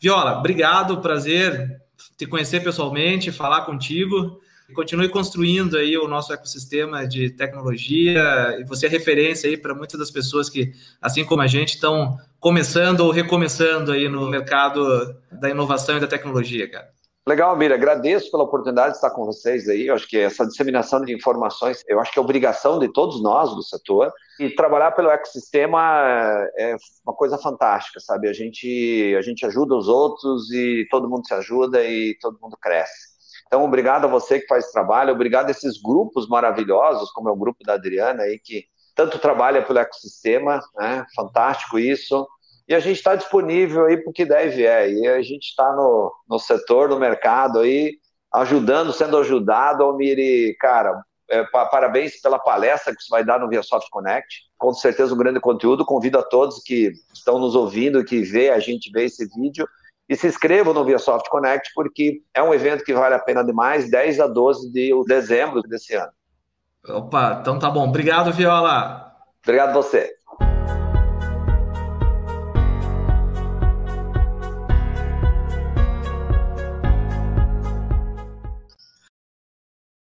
Viola, 0.00 0.38
obrigado, 0.38 1.00
prazer 1.00 1.78
te 2.16 2.26
conhecer 2.26 2.60
pessoalmente, 2.62 3.30
falar 3.30 3.62
contigo 3.62 4.40
continue 4.72 5.08
construindo 5.08 5.76
aí 5.76 5.96
o 5.96 6.08
nosso 6.08 6.32
ecossistema 6.32 7.06
de 7.06 7.30
tecnologia 7.30 8.56
e 8.58 8.64
você 8.64 8.86
é 8.86 8.88
referência 8.88 9.48
aí 9.48 9.56
para 9.56 9.74
muitas 9.74 9.98
das 9.98 10.10
pessoas 10.10 10.48
que, 10.48 10.72
assim 11.00 11.24
como 11.24 11.42
a 11.42 11.46
gente, 11.46 11.74
estão 11.74 12.16
começando 12.38 13.00
ou 13.00 13.10
recomeçando 13.10 13.92
aí 13.92 14.08
no 14.08 14.28
mercado 14.28 15.14
da 15.30 15.50
inovação 15.50 15.96
e 15.96 16.00
da 16.00 16.06
tecnologia, 16.06 16.68
cara. 16.68 16.88
Legal, 17.28 17.54
Mira. 17.56 17.74
Agradeço 17.74 18.30
pela 18.30 18.44
oportunidade 18.44 18.92
de 18.92 18.96
estar 18.96 19.10
com 19.10 19.24
vocês 19.24 19.68
aí. 19.68 19.86
Eu 19.86 19.94
acho 19.94 20.08
que 20.08 20.18
essa 20.18 20.46
disseminação 20.46 21.04
de 21.04 21.14
informações, 21.14 21.84
eu 21.86 22.00
acho 22.00 22.10
que 22.12 22.18
é 22.18 22.22
obrigação 22.22 22.78
de 22.78 22.92
todos 22.92 23.22
nós 23.22 23.54
do 23.54 23.62
setor. 23.62 24.10
E 24.38 24.50
trabalhar 24.50 24.92
pelo 24.92 25.10
ecossistema 25.10 25.80
é 26.56 26.74
uma 27.04 27.14
coisa 27.14 27.36
fantástica, 27.36 28.00
sabe? 28.00 28.28
A 28.28 28.32
gente, 28.32 29.14
a 29.18 29.22
gente 29.22 29.44
ajuda 29.44 29.76
os 29.76 29.86
outros 29.86 30.50
e 30.50 30.86
todo 30.90 31.08
mundo 31.08 31.26
se 31.26 31.34
ajuda 31.34 31.84
e 31.84 32.16
todo 32.20 32.40
mundo 32.40 32.56
cresce. 32.60 33.10
Então, 33.46 33.64
obrigado 33.64 34.04
a 34.04 34.08
você 34.08 34.40
que 34.40 34.46
faz 34.46 34.64
esse 34.64 34.72
trabalho, 34.72 35.12
obrigado 35.12 35.48
a 35.48 35.50
esses 35.50 35.80
grupos 35.82 36.28
maravilhosos, 36.28 37.10
como 37.10 37.28
é 37.28 37.32
o 37.32 37.36
grupo 37.36 37.64
da 37.64 37.74
Adriana 37.74 38.22
aí, 38.22 38.38
que 38.38 38.64
tanto 38.94 39.18
trabalha 39.18 39.62
pelo 39.62 39.78
ecossistema, 39.78 40.60
né? 40.76 41.04
Fantástico 41.14 41.78
isso. 41.78 42.26
E 42.70 42.74
a 42.74 42.78
gente 42.78 42.98
está 42.98 43.16
disponível 43.16 43.86
aí 43.86 43.96
para 43.96 44.10
o 44.10 44.12
que 44.12 44.24
deve 44.24 44.64
é. 44.64 44.88
E 44.88 45.08
a 45.08 45.20
gente 45.22 45.48
está 45.48 45.72
no, 45.72 46.14
no 46.28 46.38
setor, 46.38 46.88
no 46.88 47.00
mercado 47.00 47.58
aí, 47.58 47.94
ajudando, 48.32 48.92
sendo 48.92 49.18
ajudado. 49.18 49.82
Almiri, 49.82 50.56
cara, 50.60 51.02
é, 51.28 51.42
parabéns 51.42 52.20
pela 52.22 52.38
palestra 52.38 52.94
que 52.94 53.02
você 53.02 53.08
vai 53.10 53.24
dar 53.24 53.40
no 53.40 53.48
ViaSoft 53.48 53.90
Connect. 53.90 54.42
Com 54.56 54.72
certeza 54.72 55.12
um 55.12 55.18
grande 55.18 55.40
conteúdo. 55.40 55.84
Convido 55.84 56.16
a 56.20 56.22
todos 56.22 56.62
que 56.62 56.92
estão 57.12 57.40
nos 57.40 57.56
ouvindo, 57.56 58.04
que 58.04 58.22
vê 58.22 58.50
a 58.50 58.60
gente 58.60 58.88
ver 58.92 59.06
esse 59.06 59.26
vídeo, 59.34 59.66
e 60.08 60.14
se 60.14 60.28
inscrevam 60.28 60.72
no 60.72 60.84
ViaSoft 60.84 61.28
Connect, 61.28 61.72
porque 61.74 62.22
é 62.32 62.40
um 62.40 62.54
evento 62.54 62.84
que 62.84 62.94
vale 62.94 63.16
a 63.16 63.20
pena 63.20 63.42
demais, 63.42 63.90
10 63.90 64.20
a 64.20 64.28
12 64.28 64.70
de 64.70 64.92
dezembro 65.06 65.60
desse 65.62 65.96
ano. 65.96 66.12
Opa, 66.86 67.38
então 67.40 67.58
tá 67.58 67.68
bom. 67.68 67.88
Obrigado, 67.88 68.32
Viola. 68.32 69.10
Obrigado 69.42 69.72
você. 69.72 70.19